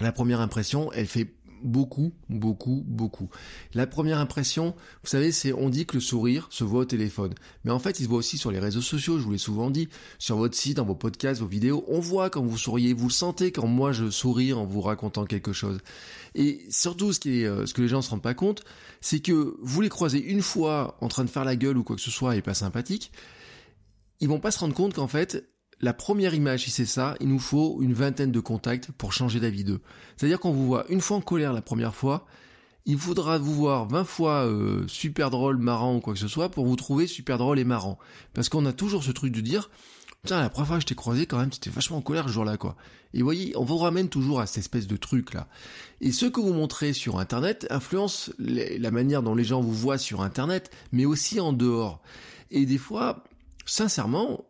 la 0.00 0.12
première 0.12 0.40
impression, 0.40 0.90
elle 0.92 1.06
fait 1.06 1.34
beaucoup, 1.64 2.12
beaucoup, 2.28 2.84
beaucoup. 2.86 3.28
La 3.72 3.86
première 3.86 4.18
impression, 4.18 4.74
vous 5.02 5.08
savez, 5.08 5.32
c'est 5.32 5.52
on 5.52 5.68
dit 5.70 5.86
que 5.86 5.94
le 5.94 6.00
sourire 6.00 6.46
se 6.50 6.62
voit 6.62 6.82
au 6.82 6.84
téléphone, 6.84 7.34
mais 7.64 7.72
en 7.72 7.78
fait, 7.78 7.98
il 7.98 8.04
se 8.04 8.08
voit 8.08 8.18
aussi 8.18 8.38
sur 8.38 8.50
les 8.50 8.60
réseaux 8.60 8.80
sociaux. 8.80 9.18
Je 9.18 9.24
vous 9.24 9.32
l'ai 9.32 9.38
souvent 9.38 9.70
dit, 9.70 9.88
sur 10.18 10.36
votre 10.36 10.56
site, 10.56 10.76
dans 10.76 10.84
vos 10.84 10.94
podcasts, 10.94 11.40
vos 11.40 11.46
vidéos, 11.46 11.84
on 11.88 12.00
voit 12.00 12.30
quand 12.30 12.42
vous 12.42 12.58
souriez, 12.58 12.92
vous 12.92 13.08
le 13.08 13.12
sentez 13.12 13.50
quand 13.50 13.66
moi 13.66 13.92
je 13.92 14.10
souris 14.10 14.52
en 14.52 14.66
vous 14.66 14.80
racontant 14.80 15.24
quelque 15.24 15.52
chose. 15.52 15.78
Et 16.34 16.64
surtout, 16.68 17.12
ce 17.12 17.20
qui 17.20 17.40
est, 17.40 17.46
euh, 17.46 17.66
ce 17.66 17.74
que 17.74 17.82
les 17.82 17.88
gens 17.88 18.02
se 18.02 18.10
rendent 18.10 18.22
pas 18.22 18.34
compte, 18.34 18.64
c'est 19.00 19.20
que 19.20 19.56
vous 19.60 19.80
les 19.80 19.88
croisez 19.88 20.18
une 20.18 20.42
fois 20.42 20.96
en 21.00 21.08
train 21.08 21.24
de 21.24 21.30
faire 21.30 21.44
la 21.44 21.56
gueule 21.56 21.78
ou 21.78 21.84
quoi 21.84 21.96
que 21.96 22.02
ce 22.02 22.10
soit 22.10 22.36
et 22.36 22.42
pas 22.42 22.54
sympathique, 22.54 23.12
ils 24.20 24.28
vont 24.28 24.40
pas 24.40 24.50
se 24.50 24.58
rendre 24.58 24.74
compte 24.74 24.94
qu'en 24.94 25.08
fait, 25.08 25.48
la 25.84 25.92
première 25.92 26.32
image, 26.32 26.64
si 26.64 26.70
c'est 26.70 26.86
ça, 26.86 27.14
il 27.20 27.28
nous 27.28 27.38
faut 27.38 27.82
une 27.82 27.92
vingtaine 27.92 28.32
de 28.32 28.40
contacts 28.40 28.90
pour 28.92 29.12
changer 29.12 29.38
d'avis 29.38 29.64
d'eux. 29.64 29.82
C'est-à-dire 30.16 30.40
qu'on 30.40 30.50
vous 30.50 30.64
voit 30.64 30.86
une 30.88 31.02
fois 31.02 31.18
en 31.18 31.20
colère 31.20 31.52
la 31.52 31.60
première 31.60 31.94
fois, 31.94 32.26
il 32.86 32.96
faudra 32.96 33.36
vous 33.36 33.52
voir 33.52 33.86
20 33.86 34.04
fois 34.04 34.46
euh, 34.46 34.88
super 34.88 35.28
drôle, 35.28 35.58
marrant 35.58 35.96
ou 35.96 36.00
quoi 36.00 36.14
que 36.14 36.18
ce 36.18 36.26
soit 36.26 36.48
pour 36.48 36.64
vous 36.64 36.76
trouver 36.76 37.06
super 37.06 37.36
drôle 37.36 37.58
et 37.58 37.64
marrant. 37.64 37.98
Parce 38.32 38.48
qu'on 38.48 38.64
a 38.64 38.72
toujours 38.72 39.04
ce 39.04 39.10
truc 39.10 39.34
de 39.34 39.42
dire, 39.42 39.68
tiens, 40.24 40.40
la 40.40 40.48
première 40.48 40.68
fois 40.68 40.76
que 40.76 40.82
je 40.82 40.86
t'ai 40.86 40.94
croisé 40.94 41.26
quand 41.26 41.36
même, 41.36 41.50
tu 41.50 41.58
étais 41.58 41.68
vachement 41.68 41.98
en 41.98 42.02
colère 42.02 42.28
ce 42.28 42.32
jour-là, 42.32 42.56
quoi. 42.56 42.76
Et 43.12 43.18
vous 43.18 43.24
voyez, 43.24 43.54
on 43.54 43.64
vous 43.64 43.76
ramène 43.76 44.08
toujours 44.08 44.40
à 44.40 44.46
cette 44.46 44.58
espèce 44.58 44.86
de 44.86 44.96
truc-là. 44.96 45.48
Et 46.00 46.12
ce 46.12 46.24
que 46.24 46.40
vous 46.40 46.54
montrez 46.54 46.94
sur 46.94 47.18
Internet 47.18 47.66
influence 47.68 48.32
la 48.38 48.90
manière 48.90 49.22
dont 49.22 49.34
les 49.34 49.44
gens 49.44 49.60
vous 49.60 49.74
voient 49.74 49.98
sur 49.98 50.22
Internet, 50.22 50.70
mais 50.92 51.04
aussi 51.04 51.40
en 51.40 51.52
dehors. 51.52 52.00
Et 52.50 52.64
des 52.64 52.78
fois, 52.78 53.22
sincèrement, 53.66 54.46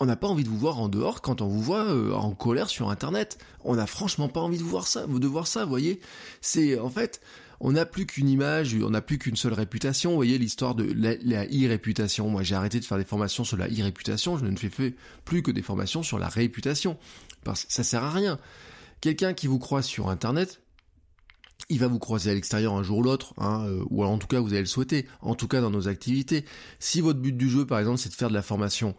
on 0.00 0.06
n'a 0.06 0.16
pas 0.16 0.28
envie 0.28 0.44
de 0.44 0.48
vous 0.48 0.58
voir 0.58 0.78
en 0.78 0.88
dehors 0.88 1.20
quand 1.20 1.42
on 1.42 1.48
vous 1.48 1.60
voit 1.60 1.84
euh, 1.86 2.12
en 2.12 2.32
colère 2.32 2.68
sur 2.68 2.90
internet. 2.90 3.38
On 3.64 3.76
n'a 3.76 3.86
franchement 3.86 4.28
pas 4.28 4.40
envie 4.40 4.58
de 4.58 4.62
voir 4.62 4.86
ça, 4.86 5.06
de 5.06 5.26
voir 5.26 5.46
ça, 5.46 5.64
vous 5.64 5.70
voyez. 5.70 6.00
C'est 6.40 6.78
en 6.78 6.88
fait, 6.88 7.20
on 7.60 7.72
n'a 7.72 7.84
plus 7.84 8.06
qu'une 8.06 8.28
image, 8.28 8.76
on 8.80 8.90
n'a 8.90 9.00
plus 9.00 9.18
qu'une 9.18 9.36
seule 9.36 9.54
réputation. 9.54 10.10
Vous 10.10 10.16
voyez 10.16 10.38
l'histoire 10.38 10.74
de 10.76 10.84
la, 10.84 11.44
e-réputation. 11.46 12.28
Moi, 12.30 12.44
j'ai 12.44 12.54
arrêté 12.54 12.78
de 12.78 12.84
faire 12.84 12.98
des 12.98 13.04
formations 13.04 13.42
sur 13.42 13.56
la 13.56 13.66
e-réputation. 13.66 14.38
Je 14.38 14.44
ne 14.44 14.56
fais 14.56 14.94
plus 15.24 15.42
que 15.42 15.50
des 15.50 15.62
formations 15.62 16.02
sur 16.02 16.18
la 16.18 16.28
réputation 16.28 16.96
parce 17.42 17.64
que 17.64 17.72
ça 17.72 17.82
sert 17.82 18.04
à 18.04 18.10
rien. 18.10 18.38
Quelqu'un 19.00 19.34
qui 19.34 19.48
vous 19.48 19.58
croise 19.58 19.86
sur 19.86 20.08
internet, 20.10 20.60
il 21.68 21.80
va 21.80 21.88
vous 21.88 21.98
croiser 21.98 22.30
à 22.30 22.34
l'extérieur 22.34 22.74
un 22.74 22.82
jour 22.82 22.98
ou 22.98 23.02
l'autre, 23.02 23.34
hein, 23.38 23.64
euh, 23.66 23.84
ou 23.90 24.04
en 24.04 24.18
tout 24.18 24.26
cas 24.26 24.40
vous 24.40 24.50
allez 24.50 24.60
le 24.60 24.66
souhaiter, 24.66 25.06
en 25.20 25.34
tout 25.34 25.48
cas 25.48 25.60
dans 25.60 25.70
nos 25.70 25.88
activités. 25.88 26.44
Si 26.78 27.00
votre 27.00 27.18
but 27.18 27.36
du 27.36 27.48
jeu, 27.48 27.66
par 27.66 27.78
exemple, 27.78 27.98
c'est 27.98 28.08
de 28.08 28.14
faire 28.14 28.28
de 28.28 28.34
la 28.34 28.42
formation 28.42 28.94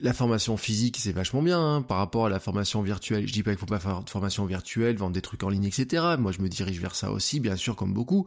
la 0.00 0.12
formation 0.12 0.56
physique, 0.56 0.96
c'est 0.98 1.12
vachement 1.12 1.42
bien 1.42 1.60
hein, 1.60 1.82
par 1.82 1.98
rapport 1.98 2.26
à 2.26 2.28
la 2.30 2.40
formation 2.40 2.82
virtuelle. 2.82 3.26
Je 3.26 3.32
dis 3.32 3.42
pas 3.42 3.50
qu'il 3.50 3.58
faut 3.58 3.66
pas 3.66 3.78
faire 3.78 4.02
de 4.02 4.10
formation 4.10 4.46
virtuelle, 4.46 4.96
vendre 4.96 5.12
des 5.12 5.20
trucs 5.20 5.42
en 5.42 5.48
ligne, 5.48 5.64
etc. 5.64 6.02
Moi, 6.18 6.32
je 6.32 6.40
me 6.40 6.48
dirige 6.48 6.80
vers 6.80 6.94
ça 6.94 7.10
aussi, 7.10 7.40
bien 7.40 7.56
sûr, 7.56 7.76
comme 7.76 7.92
beaucoup. 7.92 8.26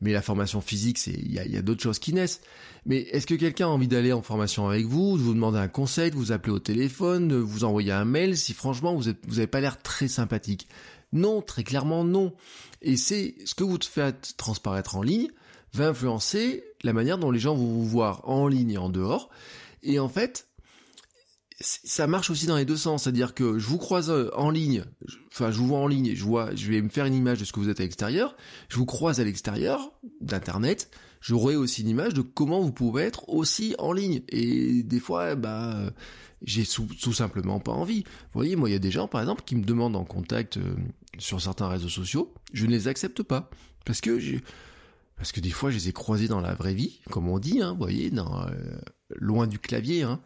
Mais 0.00 0.12
la 0.12 0.22
formation 0.22 0.60
physique, 0.60 0.96
c'est 0.96 1.12
il 1.12 1.32
y 1.32 1.56
a, 1.56 1.62
d'autres 1.62 1.82
choses 1.82 1.98
qui 1.98 2.14
naissent. 2.14 2.40
Mais 2.86 3.00
est-ce 3.00 3.26
que 3.26 3.34
quelqu'un 3.34 3.66
a 3.66 3.70
envie 3.70 3.88
d'aller 3.88 4.12
en 4.12 4.22
formation 4.22 4.68
avec 4.68 4.86
vous, 4.86 5.18
de 5.18 5.22
vous 5.22 5.34
demander 5.34 5.58
un 5.58 5.68
conseil, 5.68 6.10
de 6.10 6.16
vous 6.16 6.32
appeler 6.32 6.52
au 6.52 6.58
téléphone, 6.58 7.28
de 7.28 7.36
vous 7.36 7.64
envoyer 7.64 7.92
un 7.92 8.06
mail 8.06 8.36
si 8.36 8.54
franchement 8.54 8.94
vous 8.94 9.10
êtes, 9.10 9.18
vous 9.28 9.46
pas 9.46 9.60
l'air 9.60 9.82
très 9.82 10.08
sympathique? 10.08 10.68
Non, 11.12 11.42
très 11.42 11.64
clairement 11.64 12.04
non. 12.04 12.32
Et 12.80 12.96
c'est 12.96 13.34
ce 13.44 13.54
que 13.54 13.64
vous 13.64 13.78
faites 13.82 14.34
transparaître 14.38 14.96
en 14.96 15.02
ligne 15.02 15.28
va 15.74 15.88
influencer 15.88 16.64
la 16.82 16.92
manière 16.92 17.18
dont 17.18 17.30
les 17.30 17.38
gens 17.38 17.54
vont 17.54 17.66
vous 17.66 17.86
voir 17.86 18.26
en 18.28 18.48
ligne 18.48 18.70
et 18.70 18.78
en 18.78 18.88
dehors. 18.88 19.28
Et 19.82 19.98
en 19.98 20.08
fait, 20.08 20.46
ça 21.60 22.06
marche 22.06 22.30
aussi 22.30 22.46
dans 22.46 22.56
les 22.56 22.64
deux 22.64 22.76
sens, 22.76 23.04
c'est-à-dire 23.04 23.34
que 23.34 23.58
je 23.58 23.66
vous 23.66 23.78
croise 23.78 24.10
euh, 24.10 24.30
en 24.34 24.50
ligne, 24.50 24.84
enfin 25.30 25.50
je 25.50 25.58
vous 25.58 25.66
vois 25.66 25.78
en 25.78 25.86
ligne, 25.86 26.14
je 26.14 26.24
vois, 26.24 26.54
je 26.54 26.70
vais 26.70 26.80
me 26.80 26.88
faire 26.88 27.04
une 27.04 27.14
image 27.14 27.40
de 27.40 27.44
ce 27.44 27.52
que 27.52 27.60
vous 27.60 27.68
êtes 27.68 27.80
à 27.80 27.82
l'extérieur, 27.82 28.36
je 28.68 28.76
vous 28.76 28.86
croise 28.86 29.20
à 29.20 29.24
l'extérieur 29.24 29.92
d'internet, 30.20 30.90
j'aurai 31.20 31.56
aussi 31.56 31.82
une 31.82 31.88
image 31.88 32.14
de 32.14 32.22
comment 32.22 32.60
vous 32.60 32.72
pouvez 32.72 33.02
être 33.02 33.28
aussi 33.28 33.74
en 33.78 33.92
ligne. 33.92 34.22
Et 34.28 34.82
des 34.82 35.00
fois, 35.00 35.34
bah, 35.34 35.92
j'ai 36.42 36.64
tout 36.64 37.12
simplement 37.12 37.60
pas 37.60 37.72
envie. 37.72 38.04
Vous 38.04 38.40
voyez, 38.40 38.56
moi, 38.56 38.68
il 38.68 38.72
y 38.72 38.76
a 38.76 38.80
des 38.80 38.90
gens, 38.90 39.08
par 39.08 39.20
exemple, 39.20 39.42
qui 39.44 39.56
me 39.56 39.64
demandent 39.64 39.96
en 39.96 40.04
contact 40.04 40.56
euh, 40.56 40.74
sur 41.18 41.40
certains 41.40 41.68
réseaux 41.68 41.88
sociaux, 41.88 42.32
je 42.52 42.66
ne 42.66 42.70
les 42.70 42.88
accepte 42.88 43.22
pas 43.22 43.50
parce 43.84 44.00
que 44.00 44.18
j'ai 44.18 44.40
parce 45.16 45.32
que 45.32 45.40
des 45.40 45.50
fois, 45.50 45.70
je 45.70 45.76
les 45.76 45.90
ai 45.90 45.92
croisés 45.92 46.28
dans 46.28 46.40
la 46.40 46.54
vraie 46.54 46.72
vie, 46.72 47.00
comme 47.10 47.28
on 47.28 47.38
dit, 47.38 47.60
hein, 47.60 47.72
vous 47.72 47.78
voyez, 47.78 48.10
dans, 48.10 48.40
euh, 48.46 48.54
loin 49.10 49.46
du 49.46 49.58
clavier, 49.58 50.02
hein. 50.02 50.18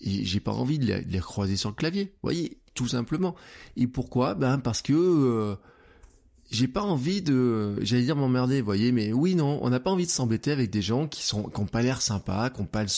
Et 0.00 0.24
j'ai 0.24 0.40
pas 0.40 0.52
envie 0.52 0.78
de 0.78 0.86
les, 0.86 1.20
recroiser 1.20 1.56
sur 1.56 1.70
le 1.70 1.74
clavier. 1.74 2.04
Vous 2.04 2.18
voyez, 2.22 2.58
tout 2.74 2.88
simplement. 2.88 3.34
Et 3.76 3.86
pourquoi? 3.86 4.34
Ben 4.34 4.58
parce 4.58 4.82
que 4.82 4.92
euh, 4.92 5.56
j'ai 6.50 6.68
pas 6.68 6.82
envie 6.82 7.22
de, 7.22 7.76
j'allais 7.82 8.04
dire 8.04 8.16
m'emmerder, 8.16 8.60
vous 8.60 8.66
voyez, 8.66 8.92
mais 8.92 9.12
oui 9.12 9.34
non, 9.34 9.58
on 9.62 9.70
n'a 9.70 9.80
pas 9.80 9.90
envie 9.90 10.06
de 10.06 10.10
s'embêter 10.10 10.52
avec 10.52 10.70
des 10.70 10.82
gens 10.82 11.08
qui 11.08 11.22
sont, 11.22 11.44
qui 11.44 11.60
ont 11.60 11.66
pas 11.66 11.82
l'air 11.82 12.00
sympas, 12.00 12.50
qui 12.50 12.60
ont 12.60 12.66
pas 12.66 12.84
le, 12.84 12.88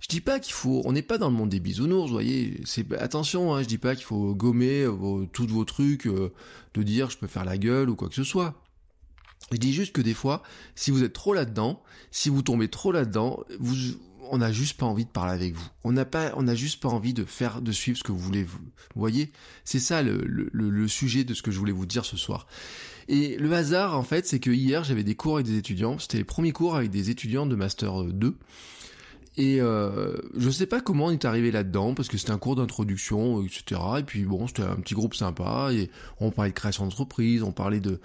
je 0.00 0.06
dis 0.08 0.20
pas 0.20 0.38
qu'il 0.38 0.52
faut, 0.52 0.82
on 0.84 0.92
n'est 0.92 1.02
pas 1.02 1.18
dans 1.18 1.28
le 1.28 1.34
monde 1.34 1.48
des 1.48 1.60
bisounours, 1.60 2.06
vous 2.06 2.14
voyez. 2.14 2.60
C'est 2.64 2.92
attention, 3.00 3.54
hein, 3.54 3.62
je 3.62 3.68
dis 3.68 3.78
pas 3.78 3.96
qu'il 3.96 4.04
faut 4.04 4.34
gommer 4.34 4.86
vos, 4.86 5.26
tous 5.26 5.46
vos 5.46 5.64
trucs, 5.64 6.06
euh, 6.06 6.32
de 6.74 6.82
dire 6.82 7.10
je 7.10 7.18
peux 7.18 7.26
faire 7.26 7.44
la 7.44 7.58
gueule 7.58 7.90
ou 7.90 7.96
quoi 7.96 8.08
que 8.08 8.14
ce 8.14 8.24
soit. 8.24 8.62
Je 9.50 9.56
dis 9.56 9.72
juste 9.72 9.92
que 9.92 10.00
des 10.00 10.14
fois, 10.14 10.42
si 10.74 10.90
vous 10.90 11.02
êtes 11.02 11.12
trop 11.12 11.34
là-dedans, 11.34 11.82
si 12.10 12.28
vous 12.28 12.42
tombez 12.42 12.68
trop 12.68 12.92
là-dedans, 12.92 13.40
vous, 13.58 13.74
on 14.30 14.38
n'a 14.38 14.52
juste 14.52 14.78
pas 14.78 14.86
envie 14.86 15.04
de 15.04 15.10
parler 15.10 15.32
avec 15.32 15.54
vous. 15.54 15.68
On 15.84 15.92
n'a 15.92 16.04
pas, 16.04 16.32
on 16.36 16.42
n'a 16.42 16.54
juste 16.54 16.80
pas 16.80 16.88
envie 16.88 17.14
de 17.14 17.24
faire, 17.24 17.62
de 17.62 17.72
suivre 17.72 17.98
ce 17.98 18.02
que 18.02 18.12
vous 18.12 18.18
voulez. 18.18 18.44
Vous, 18.44 18.58
voyez, 18.94 19.32
c'est 19.64 19.78
ça 19.78 20.02
le, 20.02 20.88
sujet 20.88 21.24
de 21.24 21.34
ce 21.34 21.42
que 21.42 21.50
je 21.50 21.58
voulais 21.58 21.72
vous 21.72 21.86
dire 21.86 22.04
ce 22.04 22.16
soir. 22.16 22.46
Et 23.08 23.36
le 23.36 23.52
hasard, 23.52 23.96
en 23.96 24.02
fait, 24.02 24.26
c'est 24.26 24.40
que 24.40 24.50
hier 24.50 24.84
j'avais 24.84 25.04
des 25.04 25.14
cours 25.14 25.36
avec 25.36 25.46
des 25.46 25.56
étudiants. 25.56 25.98
C'était 25.98 26.18
les 26.18 26.24
premiers 26.24 26.52
cours 26.52 26.76
avec 26.76 26.90
des 26.90 27.10
étudiants 27.10 27.46
de 27.46 27.56
master 27.56 28.04
2. 28.04 28.34
Et 29.36 29.60
euh, 29.60 30.16
je 30.36 30.50
sais 30.50 30.66
pas 30.66 30.80
comment 30.80 31.06
on 31.06 31.10
est 31.10 31.24
arrivé 31.24 31.52
là-dedans, 31.52 31.94
parce 31.94 32.08
que 32.08 32.18
c'était 32.18 32.32
un 32.32 32.38
cours 32.38 32.56
d'introduction, 32.56 33.42
etc. 33.44 33.80
Et 34.00 34.02
puis 34.02 34.24
bon, 34.24 34.48
c'était 34.48 34.64
un 34.64 34.76
petit 34.76 34.94
groupe 34.94 35.14
sympa, 35.14 35.68
et 35.72 35.90
on 36.18 36.32
parlait 36.32 36.50
de 36.50 36.56
création 36.56 36.84
d'entreprise, 36.84 37.44
on 37.44 37.52
parlait 37.52 37.78
de, 37.78 38.00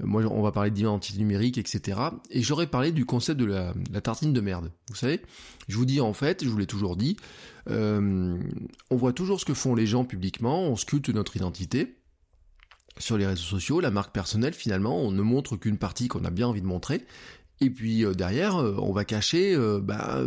moi, 0.00 0.22
on 0.24 0.42
va 0.42 0.52
parler 0.52 0.70
d'identité 0.70 1.18
numérique, 1.18 1.58
etc. 1.58 2.00
Et 2.30 2.42
j'aurais 2.42 2.66
parlé 2.66 2.92
du 2.92 3.04
concept 3.06 3.40
de 3.40 3.46
la, 3.46 3.72
tartine 4.00 4.32
de 4.32 4.40
merde. 4.40 4.70
Vous 4.88 4.96
savez, 4.96 5.22
je 5.68 5.76
vous 5.76 5.86
dis 5.86 6.00
en 6.00 6.12
fait, 6.12 6.44
je 6.44 6.48
vous 6.48 6.58
l'ai 6.58 6.66
toujours 6.66 6.96
dit, 6.96 7.16
euh, 7.70 8.38
on 8.90 8.96
voit 8.96 9.12
toujours 9.12 9.40
ce 9.40 9.44
que 9.44 9.54
font 9.54 9.74
les 9.74 9.86
gens 9.86 10.04
publiquement, 10.04 10.64
on 10.64 10.76
sculpte 10.76 11.08
notre 11.08 11.36
identité 11.36 11.96
sur 12.98 13.18
les 13.18 13.26
réseaux 13.26 13.42
sociaux, 13.42 13.80
la 13.80 13.90
marque 13.90 14.12
personnelle 14.12 14.54
finalement, 14.54 15.00
on 15.00 15.10
ne 15.10 15.22
montre 15.22 15.56
qu'une 15.56 15.78
partie 15.78 16.08
qu'on 16.08 16.24
a 16.24 16.30
bien 16.30 16.48
envie 16.48 16.62
de 16.62 16.66
montrer, 16.66 17.04
et 17.60 17.70
puis 17.70 18.04
euh, 18.04 18.12
derrière, 18.12 18.56
euh, 18.56 18.76
on 18.78 18.92
va 18.92 19.04
cacher, 19.04 19.56
bah, 19.82 20.22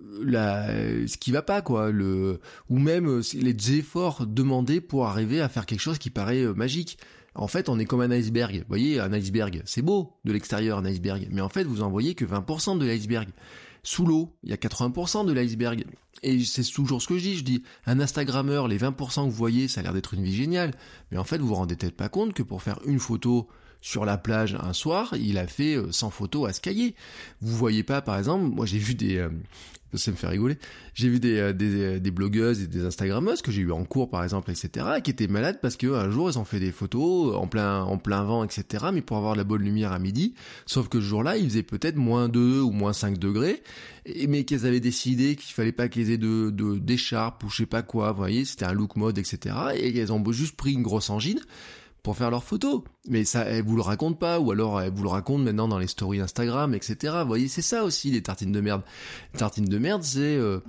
ce 0.00 1.16
qui 1.16 1.32
va 1.32 1.40
pas 1.42 1.62
quoi, 1.62 1.90
le, 1.90 2.40
ou 2.68 2.78
même 2.78 3.22
les 3.34 3.72
efforts 3.72 4.26
demandés 4.26 4.82
pour 4.82 5.06
arriver 5.06 5.40
à 5.40 5.48
faire 5.48 5.64
quelque 5.64 5.80
chose 5.80 5.98
qui 5.98 6.10
paraît 6.10 6.44
magique 6.54 6.98
en 7.36 7.48
fait, 7.48 7.68
on 7.68 7.78
est 7.78 7.84
comme 7.84 8.00
un 8.00 8.10
iceberg. 8.10 8.56
Vous 8.56 8.68
voyez, 8.68 8.98
un 8.98 9.12
iceberg, 9.12 9.62
c'est 9.64 9.82
beau 9.82 10.14
de 10.24 10.32
l'extérieur, 10.32 10.78
un 10.78 10.84
iceberg. 10.84 11.28
Mais 11.30 11.40
en 11.40 11.48
fait, 11.48 11.64
vous 11.64 11.82
en 11.82 11.90
voyez 11.90 12.14
que 12.14 12.24
20% 12.24 12.78
de 12.78 12.86
l'iceberg. 12.86 13.28
Sous 13.82 14.04
l'eau, 14.04 14.34
il 14.42 14.50
y 14.50 14.52
a 14.52 14.56
80% 14.56 15.26
de 15.26 15.32
l'iceberg. 15.32 15.84
Et 16.22 16.42
c'est 16.44 16.64
toujours 16.64 17.00
ce 17.00 17.08
que 17.08 17.18
je 17.18 17.22
dis. 17.22 17.36
Je 17.36 17.44
dis, 17.44 17.62
un 17.84 18.00
Instagrammeur, 18.00 18.66
les 18.66 18.78
20% 18.78 18.96
que 18.96 19.20
vous 19.26 19.30
voyez, 19.30 19.68
ça 19.68 19.80
a 19.80 19.82
l'air 19.84 19.92
d'être 19.92 20.14
une 20.14 20.24
vie 20.24 20.34
géniale. 20.34 20.72
Mais 21.10 21.18
en 21.18 21.24
fait, 21.24 21.38
vous 21.38 21.46
vous 21.48 21.54
rendez 21.54 21.76
peut-être 21.76 21.96
pas 21.96 22.08
compte 22.08 22.32
que 22.32 22.42
pour 22.42 22.62
faire 22.62 22.80
une 22.86 22.98
photo 22.98 23.48
sur 23.80 24.04
la 24.04 24.18
plage 24.18 24.56
un 24.60 24.72
soir, 24.72 25.14
il 25.16 25.38
a 25.38 25.46
fait 25.46 25.78
100 25.90 26.06
euh, 26.06 26.10
photos 26.10 26.48
à 26.48 26.52
ce 26.52 26.60
cahier. 26.60 26.96
Vous 27.40 27.56
voyez 27.56 27.84
pas, 27.84 28.02
par 28.02 28.18
exemple, 28.18 28.44
moi 28.46 28.66
j'ai 28.66 28.78
vu 28.78 28.94
des, 28.94 29.18
euh, 29.18 29.28
ça 29.96 30.10
me 30.10 30.16
fait 30.16 30.26
rigoler. 30.26 30.58
J'ai 30.94 31.08
vu 31.08 31.20
des, 31.20 31.38
euh, 31.38 31.52
des, 31.52 32.00
des, 32.00 32.10
blogueuses 32.10 32.62
et 32.62 32.66
des 32.66 32.84
instagrammeuses 32.84 33.42
que 33.42 33.50
j'ai 33.50 33.62
eu 33.62 33.72
en 33.72 33.84
cours 33.84 34.10
par 34.10 34.22
exemple, 34.22 34.50
etc., 34.50 34.86
qui 35.02 35.10
étaient 35.10 35.26
malades 35.26 35.58
parce 35.60 35.76
que 35.76 35.86
un 35.86 36.10
jour 36.10 36.28
elles 36.28 36.38
ont 36.38 36.44
fait 36.44 36.60
des 36.60 36.72
photos 36.72 37.34
en 37.36 37.46
plein 37.46 37.82
en 37.82 37.98
plein 37.98 38.24
vent, 38.24 38.44
etc., 38.44 38.86
mais 38.92 39.02
pour 39.02 39.16
avoir 39.16 39.36
la 39.36 39.44
bonne 39.44 39.62
lumière 39.62 39.92
à 39.92 39.98
midi. 39.98 40.34
Sauf 40.66 40.88
que 40.88 41.00
ce 41.00 41.04
jour-là, 41.06 41.36
il 41.36 41.48
faisait 41.48 41.62
peut-être 41.62 41.96
moins 41.96 42.28
2 42.28 42.60
ou 42.60 42.70
moins 42.70 42.92
5 42.92 43.18
degrés, 43.18 43.62
et, 44.04 44.26
mais 44.26 44.44
qu'elles 44.44 44.66
avaient 44.66 44.80
décidé 44.80 45.36
qu'il 45.36 45.54
fallait 45.54 45.72
pas 45.72 45.88
qu'elles 45.88 46.10
aient 46.10 46.18
de 46.18 46.50
d'écharpe 46.78 47.44
ou 47.44 47.50
je 47.50 47.56
sais 47.56 47.66
pas 47.66 47.82
quoi. 47.82 48.12
Vous 48.12 48.18
voyez, 48.18 48.44
c'était 48.44 48.66
un 48.66 48.72
look 48.72 48.96
mode, 48.96 49.18
etc. 49.18 49.54
Et 49.76 49.96
elles 49.98 50.12
ont 50.12 50.22
juste 50.32 50.56
pris 50.56 50.72
une 50.72 50.82
grosse 50.82 51.10
angine 51.10 51.40
pour 52.06 52.16
faire 52.16 52.30
leurs 52.30 52.44
photos. 52.44 52.82
Mais 53.08 53.24
ça, 53.24 53.40
elle 53.46 53.64
vous 53.64 53.74
le 53.74 53.82
raconte 53.82 54.20
pas, 54.20 54.38
ou 54.38 54.52
alors 54.52 54.80
elle 54.80 54.92
vous 54.92 55.02
le 55.02 55.08
raconte 55.08 55.42
maintenant 55.42 55.66
dans 55.66 55.80
les 55.80 55.88
stories 55.88 56.20
Instagram, 56.20 56.72
etc. 56.72 57.16
Voyez, 57.26 57.48
c'est 57.48 57.62
ça 57.62 57.82
aussi 57.82 58.12
les 58.12 58.22
tartines 58.22 58.52
de 58.52 58.60
merde. 58.60 58.82
Tartines 59.36 59.64
de 59.64 59.76
merde, 59.76 60.04
c'est, 60.04 60.36
euh, 60.36 60.60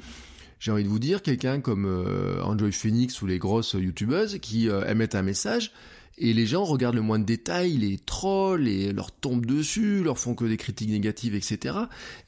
j'ai 0.57 0.71
envie 0.71 0.83
de 0.83 0.89
vous 0.89 0.97
dire, 0.97 1.21
quelqu'un 1.21 1.61
comme 1.61 1.85
euh, 1.85 2.41
Enjoy 2.41 2.71
Phoenix 2.71 3.21
ou 3.21 3.27
les 3.27 3.37
grosses 3.37 3.73
youtubeuses 3.73 4.39
qui 4.39 4.67
euh, 4.67 4.89
émettent 4.89 5.13
un 5.13 5.21
message 5.21 5.73
et 6.17 6.33
les 6.33 6.47
gens 6.47 6.63
regardent 6.63 6.95
le 6.95 7.03
moins 7.03 7.19
de 7.19 7.23
détails, 7.25 7.77
les 7.77 7.99
trolls, 7.99 8.67
et 8.67 8.91
leur 8.91 9.11
tombent 9.11 9.45
dessus, 9.45 10.01
leur 10.03 10.17
font 10.17 10.33
que 10.33 10.45
des 10.45 10.57
critiques 10.57 10.89
négatives, 10.89 11.35
etc. 11.35 11.77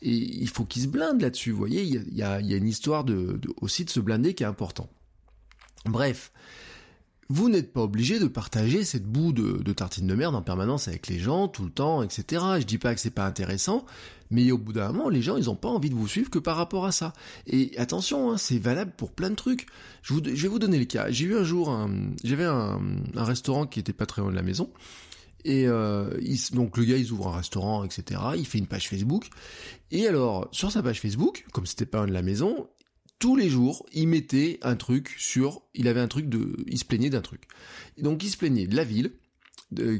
Et 0.04 0.14
il 0.14 0.50
faut 0.50 0.66
qu'ils 0.66 0.84
se 0.84 0.88
blindent 0.88 1.24
là-dessus, 1.24 1.50
vous 1.50 1.58
voyez, 1.58 1.82
il 1.82 2.16
y 2.16 2.22
a, 2.22 2.40
une 2.40 2.68
histoire 2.68 3.06
de, 3.06 3.42
aussi 3.60 3.86
de 3.86 3.90
se 3.90 4.00
blinder 4.00 4.36
qui 4.36 4.44
est 4.44 4.46
important. 4.46 4.88
Bref, 5.86 6.32
vous 7.30 7.48
n'êtes 7.48 7.72
pas 7.74 7.82
obligé 7.82 8.20
de 8.20 8.26
partager 8.28 8.84
cette 8.84 9.06
boue 9.06 9.34
de, 9.34 9.72
tartine 9.74 10.08
de 10.08 10.16
merde 10.16 10.36
en 10.36 10.42
permanence 10.42 10.88
avec 10.88 11.08
les 11.08 11.20
gens, 11.20 11.48
tout 11.48 11.64
le 11.64 11.70
temps, 11.70 12.02
etc. 12.02 12.44
Je 12.60 12.66
dis 12.66 12.80
pas 12.80 12.96
que 12.96 13.02
c'est 13.02 13.12
pas 13.12 13.26
intéressant, 13.26 13.86
mais 14.32 14.52
au 14.52 14.58
bout 14.58 14.74
d'un 14.74 14.92
moment, 14.92 15.10
les 15.10 15.22
gens, 15.22 15.38
ils 15.38 15.48
ont 15.48 15.56
pas 15.56 15.70
envie 15.70 15.92
de 15.92 15.96
vous 15.96 16.08
suivre 16.08 16.32
que 16.32 16.40
par 16.40 16.58
rapport 16.58 16.86
à 16.86 16.92
ça. 16.92 17.14
Et 17.46 17.72
attention, 17.78 18.32
hein, 18.32 18.38
c'est 18.38 18.58
valable 18.58 18.94
pour 18.98 19.12
plein 19.12 19.30
de 19.30 19.36
trucs. 19.36 19.68
Je, 20.02 20.16
vais 20.16 20.48
vous 20.48 20.60
donner 20.60 20.80
le 20.80 20.86
cas. 20.86 21.12
J'ai 21.12 21.26
eu 21.26 21.38
un 21.38 21.44
jour, 21.44 21.88
j'avais 22.24 22.46
un, 22.46 22.80
un, 23.16 23.24
restaurant 23.24 23.68
qui 23.68 23.80
était 23.80 23.94
pas 23.94 24.08
très 24.08 24.22
loin 24.24 24.32
de 24.32 24.36
la 24.36 24.44
maison. 24.44 24.72
Et 25.46 25.68
euh, 25.68 26.10
donc 26.54 26.78
le 26.78 26.84
gars, 26.84 26.98
il 26.98 27.12
ouvre 27.12 27.28
un 27.28 27.38
restaurant, 27.38 27.84
etc. 27.84 28.22
Il 28.38 28.46
fait 28.46 28.58
une 28.58 28.68
page 28.68 28.90
Facebook. 28.90 29.30
Et 29.92 30.08
alors, 30.08 30.48
sur 30.52 30.72
sa 30.72 30.82
page 30.84 31.00
Facebook, 31.00 31.46
comme 31.52 31.66
c'était 31.66 31.86
pas 31.86 32.00
loin 32.00 32.08
de 32.08 32.14
la 32.14 32.22
maison, 32.22 32.68
tous 33.20 33.36
les 33.36 33.50
jours, 33.50 33.86
il 33.94 34.08
mettait 34.08 34.60
un 34.62 34.76
truc 34.76 35.14
sur, 35.18 35.62
il 35.76 35.88
avait 35.88 36.00
un 36.00 36.08
truc 36.08 36.30
de, 36.30 36.56
il 36.68 36.80
se 36.80 36.86
plaignait 36.86 37.10
d'un 37.10 37.22
truc. 37.22 37.44
donc 37.98 38.24
il 38.24 38.30
se 38.30 38.38
plaignait 38.38 38.66
de 38.66 38.76
la 38.76 38.86
ville, 38.86 39.12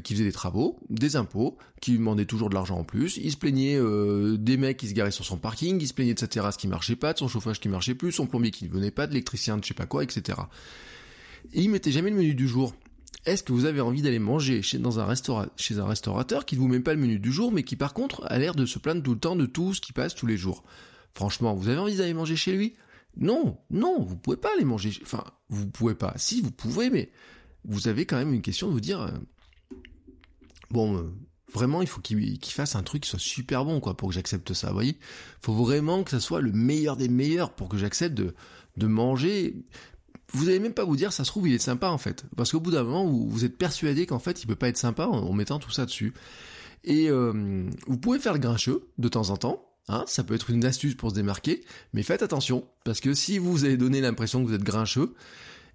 qui 0.02 0.14
faisait 0.14 0.24
des 0.24 0.32
travaux, 0.32 0.80
des 0.88 1.14
impôts, 1.14 1.56
qui 1.80 1.92
lui 1.92 1.98
demandait 1.98 2.24
toujours 2.24 2.48
de 2.48 2.54
l'argent 2.54 2.78
en 2.78 2.84
plus. 2.84 3.18
Il 3.18 3.30
se 3.30 3.36
plaignait 3.36 3.76
euh, 3.76 4.36
des 4.36 4.56
mecs 4.56 4.78
qui 4.78 4.88
se 4.88 4.94
garaient 4.94 5.12
sur 5.12 5.24
son 5.24 5.36
parking, 5.36 5.80
il 5.80 5.86
se 5.86 5.94
plaignait 5.94 6.14
de 6.14 6.18
sa 6.18 6.26
terrasse 6.26 6.56
qui 6.56 6.66
marchait 6.66 6.96
pas, 6.96 7.12
de 7.12 7.18
son 7.18 7.28
chauffage 7.28 7.60
qui 7.60 7.68
marchait 7.68 7.94
plus, 7.94 8.10
son 8.10 8.26
plombier 8.26 8.50
qui 8.50 8.64
ne 8.64 8.70
venait 8.70 8.90
pas, 8.90 9.06
de 9.06 9.12
l'électricien 9.12 9.56
de 9.56 9.62
je 9.62 9.68
sais 9.68 9.74
pas 9.74 9.86
quoi, 9.86 10.02
etc. 10.02 10.38
Et 11.52 11.62
il 11.62 11.70
mettait 11.70 11.92
jamais 11.92 12.10
le 12.10 12.16
menu 12.16 12.34
du 12.34 12.48
jour. 12.48 12.74
Est-ce 13.26 13.42
que 13.42 13.52
vous 13.52 13.66
avez 13.66 13.80
envie 13.80 14.02
d'aller 14.02 14.18
manger 14.18 14.62
chez 14.62 14.78
un 14.78 15.86
restaurateur 15.86 16.46
qui 16.46 16.56
ne 16.56 16.60
vous 16.60 16.68
met 16.68 16.80
pas 16.80 16.94
le 16.94 17.00
menu 17.00 17.18
du 17.18 17.30
jour, 17.30 17.52
mais 17.52 17.62
qui 17.62 17.76
par 17.76 17.92
contre 17.94 18.24
a 18.26 18.38
l'air 18.38 18.54
de 18.54 18.66
se 18.66 18.78
plaindre 18.78 19.02
tout 19.02 19.12
le 19.12 19.20
temps 19.20 19.36
de 19.36 19.46
tout 19.46 19.74
ce 19.74 19.80
qui 19.80 19.92
passe 19.92 20.14
tous 20.14 20.26
les 20.26 20.36
jours? 20.36 20.64
Franchement, 21.14 21.54
vous 21.54 21.68
avez 21.68 21.78
envie 21.78 21.96
d'aller 21.96 22.14
manger 22.14 22.34
chez 22.34 22.52
lui? 22.52 22.74
Non, 23.16 23.58
non, 23.70 24.02
vous 24.02 24.16
pouvez 24.16 24.36
pas 24.36 24.50
les 24.58 24.64
manger. 24.64 24.92
Enfin, 25.02 25.24
vous 25.48 25.66
pouvez 25.66 25.94
pas. 25.94 26.14
Si, 26.16 26.40
vous 26.40 26.50
pouvez, 26.50 26.90
mais 26.90 27.10
vous 27.64 27.88
avez 27.88 28.06
quand 28.06 28.16
même 28.16 28.32
une 28.32 28.42
question 28.42 28.68
de 28.68 28.72
vous 28.72 28.80
dire, 28.80 29.02
euh, 29.02 29.10
bon, 30.70 30.96
euh, 30.96 31.12
vraiment, 31.52 31.82
il 31.82 31.88
faut 31.88 32.00
qu'il 32.00 32.38
fasse 32.44 32.76
un 32.76 32.82
truc 32.82 33.02
qui 33.02 33.10
soit 33.10 33.18
super 33.18 33.64
bon, 33.64 33.80
quoi, 33.80 33.96
pour 33.96 34.08
que 34.08 34.14
j'accepte 34.14 34.54
ça. 34.54 34.68
Vous 34.68 34.74
voyez, 34.74 34.96
faut 35.42 35.54
vraiment 35.54 36.04
que 36.04 36.10
ça 36.10 36.20
soit 36.20 36.40
le 36.40 36.52
meilleur 36.52 36.96
des 36.96 37.08
meilleurs 37.08 37.52
pour 37.52 37.68
que 37.68 37.76
j'accepte 37.76 38.14
de 38.14 38.34
de 38.76 38.86
manger. 38.86 39.54
Vous 40.32 40.48
allez 40.48 40.60
même 40.60 40.74
pas 40.74 40.84
vous 40.84 40.96
dire, 40.96 41.12
ça 41.12 41.24
se 41.24 41.30
trouve, 41.30 41.48
il 41.48 41.54
est 41.54 41.58
sympa 41.58 41.88
en 41.88 41.98
fait, 41.98 42.24
parce 42.36 42.52
qu'au 42.52 42.60
bout 42.60 42.70
d'un 42.70 42.84
moment, 42.84 43.04
vous, 43.04 43.44
êtes 43.44 43.58
persuadé 43.58 44.06
qu'en 44.06 44.20
fait, 44.20 44.42
il 44.42 44.46
peut 44.46 44.54
pas 44.54 44.68
être 44.68 44.76
sympa 44.76 45.06
en, 45.06 45.32
mettant 45.32 45.58
tout 45.58 45.70
ça 45.70 45.86
dessus. 45.86 46.14
Et 46.84 47.10
euh, 47.10 47.68
vous 47.86 47.98
pouvez 47.98 48.18
faire 48.18 48.32
le 48.32 48.38
grincheux 48.38 48.88
de 48.98 49.08
temps 49.08 49.30
en 49.30 49.36
temps, 49.36 49.69
Hein, 49.90 50.04
ça 50.06 50.22
peut 50.22 50.34
être 50.34 50.50
une 50.50 50.64
astuce 50.64 50.94
pour 50.94 51.10
se 51.10 51.16
démarquer, 51.16 51.64
mais 51.94 52.04
faites 52.04 52.22
attention, 52.22 52.64
parce 52.84 53.00
que 53.00 53.12
si 53.12 53.38
vous 53.38 53.64
avez 53.64 53.76
donné 53.76 54.00
l'impression 54.00 54.40
que 54.40 54.48
vous 54.48 54.54
êtes 54.54 54.62
grincheux, 54.62 55.14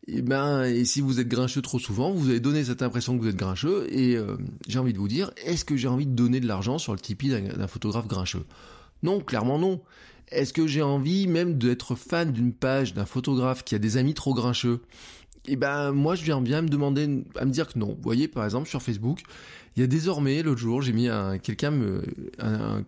et 0.07 0.19
eh 0.19 0.22
ben, 0.22 0.63
et 0.63 0.86
si 0.86 1.01
vous 1.01 1.19
êtes 1.19 1.27
grincheux 1.27 1.62
trop 1.62 1.79
souvent, 1.79 2.12
vous 2.12 2.29
avez 2.29 2.39
donné 2.39 2.63
cette 2.63 2.81
impression 2.81 3.17
que 3.17 3.24
vous 3.24 3.27
êtes 3.27 3.36
grincheux, 3.36 3.88
et 3.91 4.15
euh, 4.15 4.38
j'ai 4.69 4.79
envie 4.79 4.93
de 4.93 5.00
vous 5.00 5.10
dire, 5.10 5.31
est-ce 5.45 5.65
que 5.65 5.75
j'ai 5.75 5.89
envie 5.89 6.05
de 6.05 6.13
donner 6.13 6.39
de 6.39 6.48
l'argent 6.48 6.77
sur 6.77 6.93
le 6.93 7.00
Tipeee 7.00 7.29
d'un 7.29 7.67
photographe 7.67 8.07
grincheux? 8.07 8.45
Non, 9.03 9.19
clairement 9.19 9.60
non. 9.60 9.81
Est-ce 10.29 10.53
que 10.53 10.65
j'ai 10.65 10.81
envie 10.81 11.27
même 11.27 11.57
d'être 11.57 11.95
fan 11.95 12.31
d'une 12.31 12.53
page 12.53 12.93
d'un 12.93 13.05
photographe 13.05 13.65
qui 13.65 13.75
a 13.75 13.79
des 13.79 13.98
amis 13.98 14.13
trop 14.13 14.34
grincheux? 14.34 14.79
Eh 15.48 15.57
ben 15.57 15.91
moi 15.91 16.15
je 16.15 16.24
viens 16.24 16.41
bien 16.41 16.63
me 16.63 16.69
demander 16.69 17.24
à 17.36 17.45
me 17.45 17.51
dire 17.51 17.67
que 17.67 17.77
non. 17.77 17.89
Vous 17.89 18.01
voyez 18.01 18.27
par 18.27 18.45
exemple 18.45 18.67
sur 18.67 18.81
Facebook, 18.81 19.22
il 19.75 19.82
y 19.82 19.84
a 19.84 19.88
désormais, 19.88 20.41
l'autre 20.41 20.62
jour, 20.62 20.82
j'ai 20.82 20.94
mis 20.94 21.10
un 21.10 21.38
quelqu'un 21.38 21.74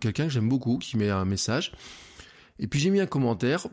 quelqu'un 0.00 0.24
que 0.24 0.32
j'aime 0.32 0.48
beaucoup 0.48 0.78
qui 0.78 0.96
met 0.96 1.10
un 1.10 1.24
message. 1.24 1.72
Et 2.58 2.66
puis 2.66 2.80
j'ai 2.80 2.90
mis 2.90 3.00
un 3.00 3.06
commentaire. 3.06 3.68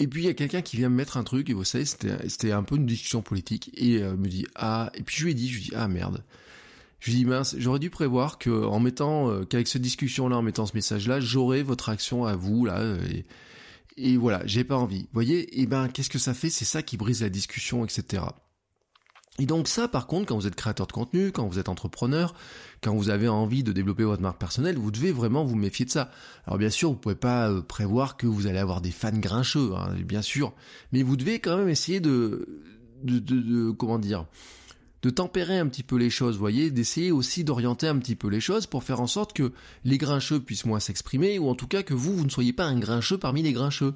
Et 0.00 0.06
puis 0.06 0.22
il 0.22 0.26
y 0.26 0.28
a 0.28 0.34
quelqu'un 0.34 0.62
qui 0.62 0.76
vient 0.76 0.88
me 0.88 0.94
mettre 0.94 1.16
un 1.16 1.24
truc 1.24 1.50
et 1.50 1.52
vous 1.52 1.64
savez 1.64 1.84
c'était 1.84 2.28
c'était 2.28 2.52
un 2.52 2.62
peu 2.62 2.76
une 2.76 2.86
discussion 2.86 3.20
politique 3.20 3.70
et 3.74 4.00
euh, 4.00 4.16
me 4.16 4.28
dit 4.28 4.46
ah 4.54 4.92
et 4.94 5.02
puis 5.02 5.16
je 5.16 5.24
lui 5.24 5.32
ai 5.32 5.34
dit 5.34 5.48
je 5.48 5.54
lui 5.54 5.64
dis 5.64 5.72
ah 5.74 5.88
merde. 5.88 6.24
Je 7.00 7.10
lui 7.10 7.18
dis 7.18 7.24
mince, 7.24 7.56
j'aurais 7.58 7.78
dû 7.78 7.90
prévoir 7.90 8.38
que 8.38 8.50
en 8.50 8.80
mettant 8.80 9.30
euh, 9.30 9.44
qu'avec 9.44 9.66
cette 9.68 9.82
discussion 9.82 10.28
là 10.28 10.36
en 10.36 10.42
mettant 10.42 10.66
ce 10.66 10.74
message 10.74 11.08
là, 11.08 11.20
j'aurais 11.20 11.62
votre 11.62 11.88
action 11.88 12.24
à 12.24 12.36
vous 12.36 12.64
là 12.64 12.78
euh, 12.78 12.98
et, 13.10 13.24
et 13.96 14.16
voilà, 14.16 14.42
j'ai 14.46 14.62
pas 14.62 14.76
envie. 14.76 15.02
Vous 15.02 15.14
voyez, 15.14 15.60
et 15.60 15.66
ben 15.66 15.88
qu'est-ce 15.88 16.10
que 16.10 16.18
ça 16.18 16.34
fait? 16.34 16.50
C'est 16.50 16.64
ça 16.64 16.82
qui 16.82 16.96
brise 16.96 17.22
la 17.22 17.28
discussion, 17.28 17.84
etc. 17.84 18.22
Et 19.40 19.46
donc 19.46 19.68
ça, 19.68 19.86
par 19.86 20.06
contre, 20.08 20.26
quand 20.26 20.36
vous 20.36 20.46
êtes 20.48 20.56
créateur 20.56 20.86
de 20.88 20.92
contenu, 20.92 21.30
quand 21.30 21.46
vous 21.46 21.60
êtes 21.60 21.68
entrepreneur, 21.68 22.34
quand 22.82 22.94
vous 22.94 23.08
avez 23.08 23.28
envie 23.28 23.62
de 23.62 23.72
développer 23.72 24.02
votre 24.02 24.20
marque 24.20 24.38
personnelle, 24.38 24.76
vous 24.76 24.90
devez 24.90 25.12
vraiment 25.12 25.44
vous 25.44 25.54
méfier 25.54 25.84
de 25.84 25.90
ça. 25.90 26.10
Alors 26.46 26.58
bien 26.58 26.70
sûr, 26.70 26.90
vous 26.90 26.96
pouvez 26.96 27.14
pas 27.14 27.48
euh, 27.48 27.62
prévoir 27.62 28.16
que 28.16 28.26
vous 28.26 28.48
allez 28.48 28.58
avoir 28.58 28.80
des 28.80 28.90
fans 28.90 29.16
grincheux, 29.16 29.74
hein, 29.76 29.94
bien 30.04 30.22
sûr, 30.22 30.52
mais 30.92 31.02
vous 31.04 31.16
devez 31.16 31.38
quand 31.38 31.56
même 31.56 31.68
essayer 31.68 32.00
de, 32.00 32.62
de, 33.04 33.20
de, 33.20 33.40
de 33.40 33.70
comment 33.70 33.98
dire, 34.00 34.26
de 35.02 35.10
tempérer 35.10 35.58
un 35.58 35.66
petit 35.68 35.82
peu 35.82 35.96
les 35.96 36.10
choses, 36.10 36.38
voyez, 36.38 36.70
d'essayer 36.70 37.12
aussi 37.12 37.44
d'orienter 37.44 37.86
un 37.86 37.98
petit 37.98 38.16
peu 38.16 38.28
les 38.28 38.40
choses 38.40 38.66
pour 38.66 38.82
faire 38.82 39.00
en 39.00 39.06
sorte 39.06 39.32
que 39.32 39.52
les 39.84 39.98
grincheux 39.98 40.40
puissent 40.40 40.64
moins 40.64 40.80
s'exprimer, 40.80 41.38
ou 41.38 41.48
en 41.48 41.54
tout 41.54 41.68
cas 41.68 41.82
que 41.82 41.94
vous, 41.94 42.16
vous 42.16 42.24
ne 42.24 42.30
soyez 42.30 42.52
pas 42.52 42.64
un 42.64 42.78
grincheux 42.78 43.18
parmi 43.18 43.42
les 43.42 43.52
grincheux. 43.52 43.94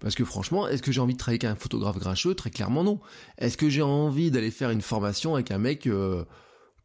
Parce 0.00 0.14
que 0.14 0.24
franchement, 0.24 0.66
est-ce 0.66 0.82
que 0.82 0.92
j'ai 0.92 1.00
envie 1.00 1.14
de 1.14 1.18
travailler 1.18 1.44
avec 1.44 1.56
un 1.56 1.60
photographe 1.60 1.98
grincheux? 1.98 2.34
Très 2.34 2.50
clairement 2.50 2.82
non. 2.82 3.00
Est-ce 3.38 3.56
que 3.56 3.68
j'ai 3.68 3.82
envie 3.82 4.30
d'aller 4.30 4.50
faire 4.50 4.70
une 4.70 4.82
formation 4.82 5.34
avec 5.34 5.50
un 5.50 5.58
mec 5.58 5.86
euh, 5.86 6.24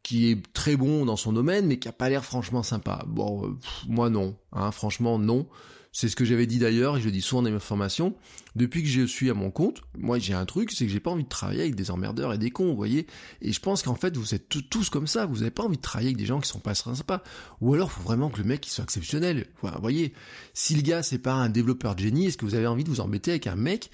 qui 0.05 0.29
est 0.29 0.53
très 0.53 0.75
bon 0.75 1.03
dans 1.03 1.15
son 1.15 1.33
domaine, 1.33 1.65
mais 1.65 1.79
qui 1.79 1.87
a 1.87 1.91
pas 1.91 2.09
l'air 2.09 2.23
franchement 2.23 2.61
sympa 2.61 3.03
Bon, 3.07 3.43
euh, 3.43 3.57
moi 3.87 4.11
non, 4.11 4.37
hein, 4.53 4.69
franchement 4.71 5.17
non. 5.17 5.47
C'est 5.91 6.09
ce 6.09 6.15
que 6.15 6.25
j'avais 6.25 6.45
dit 6.45 6.59
d'ailleurs, 6.59 6.97
et 6.97 6.99
je 6.99 7.05
le 7.05 7.11
dis 7.11 7.21
souvent 7.21 7.41
dans 7.41 7.49
mes 7.49 7.59
formations. 7.59 8.13
Depuis 8.55 8.83
que 8.83 8.87
je 8.87 9.01
suis 9.01 9.31
à 9.31 9.33
mon 9.33 9.49
compte, 9.49 9.81
moi 9.97 10.19
j'ai 10.19 10.35
un 10.35 10.45
truc, 10.45 10.71
c'est 10.71 10.85
que 10.85 10.91
j'ai 10.91 10.99
pas 10.99 11.09
envie 11.09 11.23
de 11.23 11.29
travailler 11.29 11.61
avec 11.61 11.73
des 11.73 11.89
emmerdeurs 11.89 12.33
et 12.33 12.37
des 12.37 12.51
cons, 12.51 12.67
vous 12.67 12.75
voyez. 12.75 13.07
Et 13.41 13.51
je 13.51 13.59
pense 13.59 13.81
qu'en 13.81 13.95
fait, 13.95 14.15
vous 14.15 14.35
êtes 14.35 14.47
tous 14.69 14.91
comme 14.91 15.07
ça, 15.07 15.25
vous 15.25 15.41
avez 15.41 15.49
pas 15.49 15.63
envie 15.63 15.77
de 15.77 15.81
travailler 15.81 16.09
avec 16.09 16.17
des 16.17 16.27
gens 16.27 16.39
qui 16.39 16.49
sont 16.49 16.59
pas 16.59 16.75
sympas. 16.75 17.23
Ou 17.61 17.73
alors, 17.73 17.91
faut 17.91 18.03
vraiment 18.03 18.29
que 18.29 18.37
le 18.37 18.43
mec 18.43 18.67
il 18.67 18.69
soit 18.69 18.83
exceptionnel. 18.83 19.47
vous 19.63 19.69
voyez, 19.81 20.13
si 20.53 20.75
le 20.75 20.83
gars 20.83 21.01
c'est 21.01 21.17
pas 21.17 21.33
un 21.33 21.49
développeur 21.49 21.95
de 21.95 22.01
génie, 22.01 22.27
est-ce 22.27 22.37
que 22.37 22.45
vous 22.45 22.53
avez 22.53 22.67
envie 22.67 22.83
de 22.83 22.89
vous 22.89 22.99
embêter 22.99 23.31
avec 23.31 23.47
un 23.47 23.55
mec 23.55 23.89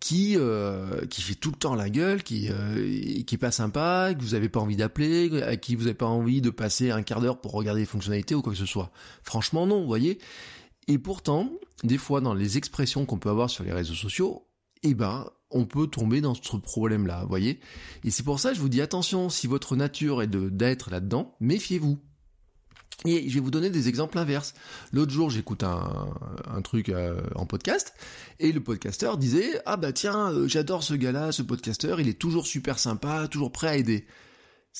qui 0.00 0.36
euh, 0.36 1.06
qui 1.06 1.22
fait 1.22 1.34
tout 1.34 1.50
le 1.50 1.56
temps 1.56 1.74
la 1.74 1.90
gueule, 1.90 2.22
qui 2.22 2.48
euh, 2.50 3.22
qui 3.26 3.34
est 3.34 3.38
pas 3.38 3.50
sympa, 3.50 4.14
que 4.14 4.22
vous 4.22 4.34
avez 4.34 4.48
pas 4.48 4.60
envie 4.60 4.76
d'appeler, 4.76 5.42
à 5.42 5.56
qui 5.56 5.74
vous 5.74 5.86
avez 5.86 5.94
pas 5.94 6.06
envie 6.06 6.40
de 6.40 6.50
passer 6.50 6.90
un 6.90 7.02
quart 7.02 7.20
d'heure 7.20 7.40
pour 7.40 7.52
regarder 7.52 7.80
les 7.80 7.86
fonctionnalités 7.86 8.34
ou 8.34 8.42
quoi 8.42 8.52
que 8.52 8.58
ce 8.58 8.66
soit. 8.66 8.90
Franchement 9.22 9.66
non, 9.66 9.80
vous 9.80 9.86
voyez. 9.86 10.18
Et 10.86 10.98
pourtant, 10.98 11.50
des 11.84 11.98
fois 11.98 12.20
dans 12.20 12.34
les 12.34 12.56
expressions 12.58 13.06
qu'on 13.06 13.18
peut 13.18 13.30
avoir 13.30 13.50
sur 13.50 13.64
les 13.64 13.72
réseaux 13.72 13.94
sociaux, 13.94 14.46
eh 14.82 14.94
ben, 14.94 15.28
on 15.50 15.64
peut 15.64 15.86
tomber 15.86 16.20
dans 16.20 16.34
ce 16.34 16.56
problème-là, 16.56 17.22
vous 17.22 17.28
voyez. 17.28 17.60
Et 18.04 18.10
c'est 18.10 18.22
pour 18.22 18.38
ça 18.38 18.50
que 18.50 18.56
je 18.56 18.60
vous 18.60 18.68
dis 18.68 18.80
attention, 18.80 19.28
si 19.28 19.46
votre 19.46 19.76
nature 19.76 20.22
est 20.22 20.26
de 20.26 20.48
d'être 20.48 20.90
là-dedans, 20.90 21.34
méfiez-vous. 21.40 21.98
Et 23.04 23.28
je 23.28 23.34
vais 23.34 23.40
vous 23.40 23.52
donner 23.52 23.70
des 23.70 23.88
exemples 23.88 24.18
inverses. 24.18 24.54
L'autre 24.92 25.12
jour, 25.12 25.30
j'écoute 25.30 25.62
un, 25.62 26.62
truc 26.62 26.88
euh, 26.88 27.20
en 27.36 27.46
podcast, 27.46 27.94
et 28.40 28.50
le 28.50 28.60
podcasteur 28.60 29.18
disait 29.18 29.62
Ah 29.66 29.76
bah 29.76 29.92
tiens, 29.92 30.32
euh, 30.32 30.48
j'adore 30.48 30.82
ce 30.82 30.94
gars-là, 30.94 31.30
ce 31.30 31.42
podcasteur, 31.42 32.00
il 32.00 32.08
est 32.08 32.18
toujours 32.18 32.46
super 32.46 32.78
sympa, 32.78 33.28
toujours 33.28 33.52
prêt 33.52 33.68
à 33.68 33.76
aider. 33.76 34.06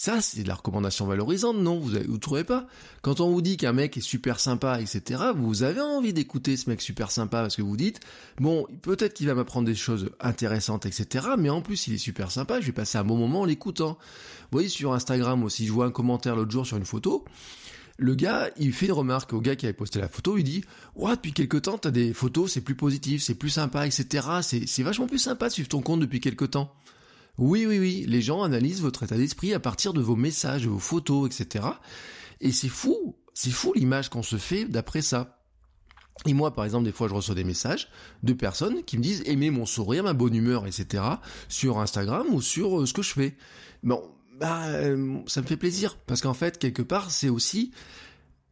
Ça, 0.00 0.20
c'est 0.20 0.44
de 0.44 0.48
la 0.48 0.54
recommandation 0.54 1.06
valorisante, 1.06 1.56
non? 1.56 1.80
Vous, 1.80 1.90
vous 2.06 2.18
trouvez 2.18 2.44
pas? 2.44 2.66
Quand 3.02 3.20
on 3.20 3.30
vous 3.30 3.42
dit 3.42 3.56
qu'un 3.56 3.72
mec 3.72 3.96
est 3.96 4.00
super 4.00 4.38
sympa, 4.38 4.80
etc., 4.80 5.22
vous 5.34 5.64
avez 5.64 5.80
envie 5.80 6.12
d'écouter 6.12 6.56
ce 6.56 6.70
mec 6.70 6.80
super 6.80 7.10
sympa 7.10 7.40
parce 7.40 7.56
que 7.56 7.62
vous 7.62 7.76
dites, 7.76 7.98
bon, 8.38 8.66
peut-être 8.82 9.14
qu'il 9.14 9.26
va 9.26 9.34
m'apprendre 9.34 9.66
des 9.66 9.74
choses 9.74 10.10
intéressantes, 10.20 10.86
etc., 10.86 11.26
mais 11.36 11.50
en 11.50 11.62
plus, 11.62 11.88
il 11.88 11.94
est 11.94 11.98
super 11.98 12.30
sympa, 12.30 12.60
je 12.60 12.66
vais 12.66 12.72
passer 12.72 12.98
un 12.98 13.04
bon 13.04 13.16
moment 13.16 13.40
en 13.40 13.44
l'écoutant. 13.44 13.98
Vous 14.42 14.48
voyez, 14.52 14.68
sur 14.68 14.92
Instagram 14.92 15.42
aussi, 15.42 15.66
je 15.66 15.72
vois 15.72 15.86
un 15.86 15.90
commentaire 15.90 16.36
l'autre 16.36 16.52
jour 16.52 16.64
sur 16.64 16.76
une 16.76 16.84
photo, 16.84 17.24
le 17.98 18.14
gars, 18.14 18.50
il 18.56 18.72
fait 18.72 18.86
une 18.86 18.92
remarque 18.92 19.32
au 19.32 19.40
gars 19.40 19.56
qui 19.56 19.66
avait 19.66 19.72
posté 19.72 20.00
la 20.00 20.08
photo, 20.08 20.38
il 20.38 20.44
dit 20.44 20.64
Ouais, 20.94 21.16
depuis 21.16 21.32
quelques 21.32 21.62
temps, 21.62 21.78
t'as 21.78 21.90
des 21.90 22.14
photos, 22.14 22.52
c'est 22.52 22.60
plus 22.60 22.76
positif, 22.76 23.22
c'est 23.22 23.34
plus 23.34 23.50
sympa, 23.50 23.86
etc. 23.86 24.26
C'est 24.40 24.82
vachement 24.84 25.08
plus 25.08 25.18
sympa 25.18 25.48
de 25.48 25.52
suivre 25.52 25.68
ton 25.68 25.82
compte 25.82 26.00
depuis 26.00 26.20
quelques 26.20 26.52
temps. 26.52 26.72
Oui, 27.38 27.66
oui, 27.66 27.78
oui, 27.78 28.04
les 28.08 28.22
gens 28.22 28.44
analysent 28.44 28.82
votre 28.82 29.02
état 29.02 29.16
d'esprit 29.16 29.52
à 29.52 29.60
partir 29.60 29.92
de 29.92 30.00
vos 30.00 30.16
messages, 30.16 30.62
de 30.62 30.68
vos 30.68 30.78
photos, 30.78 31.28
etc. 31.28 31.66
Et 32.40 32.52
c'est 32.52 32.68
fou, 32.68 33.16
c'est 33.34 33.50
fou 33.50 33.72
l'image 33.74 34.10
qu'on 34.10 34.22
se 34.22 34.36
fait 34.36 34.64
d'après 34.64 35.02
ça. 35.02 35.42
Et 36.26 36.34
moi, 36.34 36.52
par 36.52 36.64
exemple, 36.64 36.84
des 36.84 36.92
fois, 36.92 37.08
je 37.08 37.14
reçois 37.14 37.34
des 37.34 37.44
messages 37.44 37.88
de 38.22 38.32
personnes 38.32 38.84
qui 38.84 38.96
me 38.96 39.02
disent 39.02 39.22
aimer 39.26 39.50
mon 39.50 39.66
sourire, 39.66 40.04
ma 40.04 40.12
bonne 40.12 40.34
humeur, 40.34 40.66
etc. 40.66 41.02
sur 41.48 41.78
Instagram 41.78 42.26
ou 42.30 42.42
sur 42.42 42.80
euh, 42.80 42.86
ce 42.86 42.92
que 42.92 43.02
je 43.02 43.12
fais. 43.12 43.36
Bon, 43.82 44.02
bah, 44.38 44.66
euh, 44.68 45.18
ça 45.26 45.42
me 45.42 45.46
fait 45.46 45.56
plaisir 45.56 45.98
parce 46.06 46.20
qu'en 46.20 46.34
fait, 46.34 46.58
quelque 46.58 46.82
part, 46.82 47.10
c'est 47.10 47.28
aussi 47.28 47.72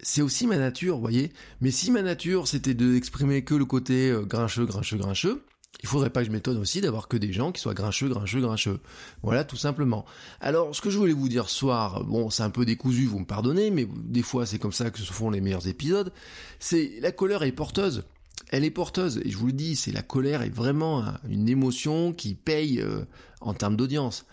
c'est 0.01 0.23
aussi 0.23 0.47
ma 0.47 0.59
nature, 0.59 0.97
vous 0.97 1.01
voyez. 1.01 1.33
Mais 1.61 1.71
si 1.71 1.91
ma 1.91 2.03
nature, 2.03 2.49
c'était 2.49 2.75
d'exprimer 2.75 3.45
que 3.45 3.55
le 3.55 3.65
côté 3.65 4.11
euh, 4.11 4.23
grincheux, 4.23 4.67
grincheux, 4.67 4.99
grincheux, 4.99 5.45
il 5.83 5.89
faudrait 5.89 6.11
pas 6.11 6.21
que 6.21 6.27
je 6.27 6.33
m'étonne 6.33 6.59
aussi 6.59 6.81
d'avoir 6.81 7.09
que 7.09 7.17
des 7.17 7.33
gens 7.33 7.53
qui 7.53 7.61
soient 7.61 7.75
grincheux, 7.75 8.09
grincheux, 8.09 8.41
grincheux. 8.41 8.81
Voilà, 9.23 9.45
tout 9.45 9.57
simplement. 9.57 10.05
Alors, 10.41 10.75
ce 10.75 10.81
que 10.81 10.91
je 10.91 10.99
voulais 10.99 11.13
vous 11.13 11.29
dire 11.29 11.49
ce 11.49 11.57
soir, 11.57 12.05
bon, 12.05 12.31
c'est 12.31 12.43
un 12.43 12.51
peu 12.51 12.65
décousu, 12.65 13.07
vous 13.07 13.19
me 13.19 13.27
pardonnez, 13.27 13.71
mais 13.71 13.87
des 14.05 14.23
fois 14.23 14.47
c'est 14.47 14.59
comme 14.59 14.73
ça 14.73 14.91
que 14.91 14.99
se 14.99 15.13
font 15.13 15.31
les 15.31 15.41
meilleurs 15.41 15.69
épisodes, 15.69 16.13
c'est 16.61 16.99
la 17.01 17.13
colère 17.13 17.43
est 17.43 17.53
porteuse. 17.53 18.05
elle 18.51 18.65
est 18.65 18.71
porteuse. 18.71 19.21
Et 19.25 19.31
je 19.31 19.37
vous 19.37 19.47
le 19.47 19.53
dis, 19.53 19.77
c'est 19.77 19.93
la 19.93 20.03
colère 20.03 20.43
est 20.43 20.51
vraiment 20.51 21.05
une 21.29 21.49
émotion 21.49 22.13
qui 22.13 22.35
paye 22.35 22.81
euh, 22.81 23.05
en 23.41 23.55
termes 23.55 23.77
d'audience. 23.77 24.25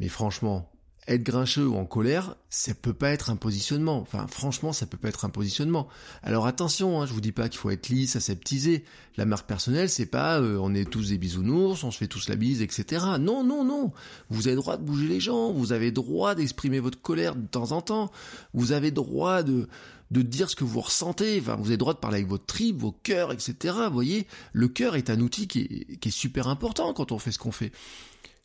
Mais 0.00 0.08
franchement, 0.08 0.70
être 1.08 1.22
grincheux 1.22 1.66
ou 1.66 1.76
en 1.76 1.86
colère, 1.86 2.36
ça 2.50 2.74
peut 2.74 2.92
pas 2.92 3.10
être 3.10 3.30
un 3.30 3.36
positionnement. 3.36 3.98
Enfin, 3.98 4.26
franchement, 4.28 4.72
ça 4.72 4.86
peut 4.86 4.96
pas 4.96 5.08
être 5.08 5.24
un 5.24 5.30
positionnement. 5.30 5.88
Alors 6.22 6.46
attention, 6.46 7.00
hein, 7.00 7.06
je 7.06 7.12
vous 7.12 7.20
dis 7.20 7.32
pas 7.32 7.48
qu'il 7.48 7.58
faut 7.58 7.70
être 7.70 7.88
lisse, 7.88 8.16
aseptisé. 8.16 8.84
La 9.16 9.24
marque 9.24 9.46
personnelle, 9.46 9.88
c'est 9.88 10.06
pas 10.06 10.40
euh, 10.40 10.58
on 10.60 10.74
est 10.74 10.88
tous 10.88 11.08
des 11.08 11.18
bisounours, 11.18 11.82
on 11.84 11.90
se 11.90 11.98
fait 11.98 12.06
tous 12.06 12.28
la 12.28 12.36
bise, 12.36 12.62
etc. 12.62 13.04
Non, 13.18 13.42
non, 13.44 13.64
non. 13.64 13.92
Vous 14.28 14.46
avez 14.46 14.56
droit 14.56 14.76
de 14.76 14.84
bouger 14.84 15.08
les 15.08 15.20
gens, 15.20 15.52
vous 15.52 15.72
avez 15.72 15.90
droit 15.90 16.34
d'exprimer 16.34 16.80
votre 16.80 17.00
colère 17.00 17.34
de 17.34 17.46
temps 17.46 17.72
en 17.72 17.80
temps, 17.80 18.10
vous 18.54 18.72
avez 18.72 18.90
droit 18.90 19.42
de 19.42 19.68
de 20.10 20.22
dire 20.22 20.50
ce 20.50 20.56
que 20.56 20.64
vous 20.64 20.80
ressentez, 20.80 21.38
enfin, 21.40 21.54
vous 21.54 21.68
avez 21.68 21.76
droit 21.76 21.94
de 21.94 22.00
parler 22.00 22.16
avec 22.16 22.28
votre 22.28 22.44
tripes, 22.44 22.78
vos 22.78 22.90
cœurs, 22.90 23.30
etc. 23.30 23.74
Vous 23.86 23.92
voyez, 23.92 24.26
le 24.52 24.66
cœur 24.66 24.96
est 24.96 25.08
un 25.08 25.20
outil 25.20 25.46
qui 25.46 25.86
est 26.04 26.10
super 26.10 26.48
important 26.48 26.92
quand 26.92 27.12
on 27.12 27.20
fait 27.20 27.30
ce 27.30 27.38
qu'on 27.38 27.52
fait. 27.52 27.70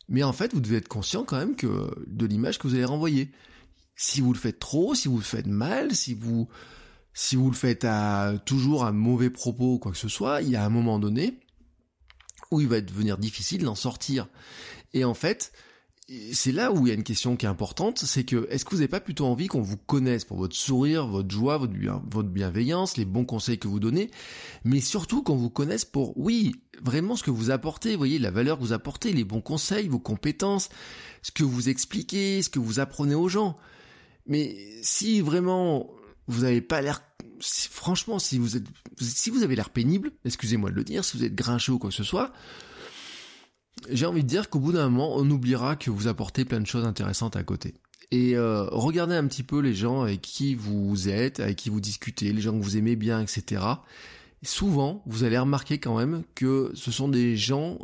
Mais 0.08 0.22
en 0.22 0.32
fait, 0.32 0.54
vous 0.54 0.60
devez 0.60 0.76
être 0.76 0.88
conscient 0.88 1.24
quand 1.24 1.38
même 1.38 1.56
que 1.56 1.90
de 2.06 2.26
l'image 2.26 2.58
que 2.58 2.68
vous 2.68 2.74
allez 2.74 2.84
renvoyer. 2.84 3.32
Si 3.96 4.20
vous 4.20 4.32
le 4.32 4.38
faites 4.38 4.58
trop, 4.58 4.94
si 4.94 5.08
vous 5.08 5.16
le 5.16 5.22
faites 5.22 5.46
mal, 5.46 5.94
si 5.94 6.14
vous 6.14 6.48
si 7.12 7.34
vous 7.34 7.50
le 7.50 7.56
faites 7.56 7.84
à 7.84 8.34
toujours 8.44 8.84
un 8.84 8.92
mauvais 8.92 9.30
propos 9.30 9.74
ou 9.74 9.78
quoi 9.78 9.90
que 9.90 9.96
ce 9.96 10.08
soit, 10.08 10.42
il 10.42 10.50
y 10.50 10.56
a 10.56 10.64
un 10.64 10.68
moment 10.68 10.98
donné 10.98 11.40
où 12.50 12.60
il 12.60 12.68
va 12.68 12.80
devenir 12.82 13.16
difficile 13.16 13.64
d'en 13.64 13.74
sortir. 13.74 14.28
Et 14.92 15.02
en 15.04 15.14
fait, 15.14 15.52
c'est 16.32 16.52
là 16.52 16.70
où 16.70 16.86
il 16.86 16.90
y 16.90 16.92
a 16.92 16.94
une 16.94 17.02
question 17.02 17.36
qui 17.36 17.46
est 17.46 17.48
importante, 17.48 17.98
c'est 17.98 18.22
que 18.22 18.46
est-ce 18.50 18.64
que 18.64 18.70
vous 18.70 18.76
n'avez 18.76 18.88
pas 18.88 19.00
plutôt 19.00 19.26
envie 19.26 19.48
qu'on 19.48 19.60
vous 19.60 19.76
connaisse 19.76 20.24
pour 20.24 20.36
votre 20.36 20.54
sourire, 20.54 21.06
votre 21.06 21.30
joie, 21.30 21.58
votre, 21.58 22.28
bienveillance, 22.28 22.96
les 22.96 23.04
bons 23.04 23.24
conseils 23.24 23.58
que 23.58 23.66
vous 23.66 23.80
donnez, 23.80 24.10
mais 24.64 24.80
surtout 24.80 25.24
qu'on 25.24 25.34
vous 25.34 25.50
connaisse 25.50 25.84
pour, 25.84 26.16
oui, 26.16 26.54
vraiment 26.80 27.16
ce 27.16 27.24
que 27.24 27.32
vous 27.32 27.50
apportez, 27.50 27.92
vous 27.92 27.98
voyez, 27.98 28.20
la 28.20 28.30
valeur 28.30 28.56
que 28.56 28.62
vous 28.62 28.72
apportez, 28.72 29.12
les 29.12 29.24
bons 29.24 29.40
conseils, 29.40 29.88
vos 29.88 29.98
compétences, 29.98 30.68
ce 31.22 31.32
que 31.32 31.42
vous 31.42 31.68
expliquez, 31.68 32.40
ce 32.40 32.50
que 32.50 32.60
vous 32.60 32.78
apprenez 32.78 33.16
aux 33.16 33.28
gens. 33.28 33.56
Mais 34.28 34.56
si 34.82 35.20
vraiment 35.20 35.90
vous 36.28 36.42
n'avez 36.42 36.60
pas 36.60 36.82
l'air 36.82 37.02
franchement, 37.40 38.18
si 38.18 38.38
vous 38.38 38.56
êtes, 38.56 38.64
si 39.00 39.30
vous 39.30 39.42
avez 39.42 39.56
l'air 39.56 39.70
pénible, 39.70 40.12
excusez-moi 40.24 40.70
de 40.70 40.76
le 40.76 40.84
dire, 40.84 41.04
si 41.04 41.16
vous 41.16 41.24
êtes 41.24 41.34
grincheux 41.34 41.72
ou 41.72 41.78
quoi 41.78 41.90
que 41.90 41.96
ce 41.96 42.04
soit, 42.04 42.32
j'ai 43.90 44.06
envie 44.06 44.22
de 44.22 44.28
dire 44.28 44.50
qu'au 44.50 44.58
bout 44.58 44.72
d'un 44.72 44.88
moment, 44.88 45.14
on 45.16 45.28
oubliera 45.30 45.76
que 45.76 45.90
vous 45.90 46.08
apportez 46.08 46.44
plein 46.44 46.60
de 46.60 46.66
choses 46.66 46.84
intéressantes 46.84 47.36
à 47.36 47.42
côté. 47.42 47.74
Et 48.10 48.36
euh, 48.36 48.66
regardez 48.70 49.14
un 49.14 49.26
petit 49.26 49.42
peu 49.42 49.60
les 49.60 49.74
gens 49.74 50.02
avec 50.02 50.22
qui 50.22 50.54
vous 50.54 51.08
êtes, 51.08 51.40
avec 51.40 51.56
qui 51.56 51.70
vous 51.70 51.80
discutez, 51.80 52.32
les 52.32 52.40
gens 52.40 52.52
que 52.52 52.62
vous 52.62 52.76
aimez 52.76 52.96
bien, 52.96 53.20
etc. 53.20 53.62
souvent, 54.42 55.02
vous 55.06 55.24
allez 55.24 55.38
remarquer 55.38 55.78
quand 55.78 55.96
même 55.96 56.22
que 56.34 56.70
ce 56.74 56.90
sont 56.92 57.08
des 57.08 57.36
gens, 57.36 57.78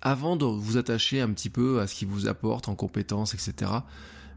avant 0.00 0.36
de 0.36 0.44
vous 0.44 0.76
attacher 0.76 1.20
un 1.20 1.30
petit 1.30 1.50
peu 1.50 1.80
à 1.80 1.86
ce 1.86 1.94
qu'ils 1.94 2.08
vous 2.08 2.26
apportent 2.26 2.68
en 2.68 2.74
compétences, 2.74 3.34
etc., 3.34 3.70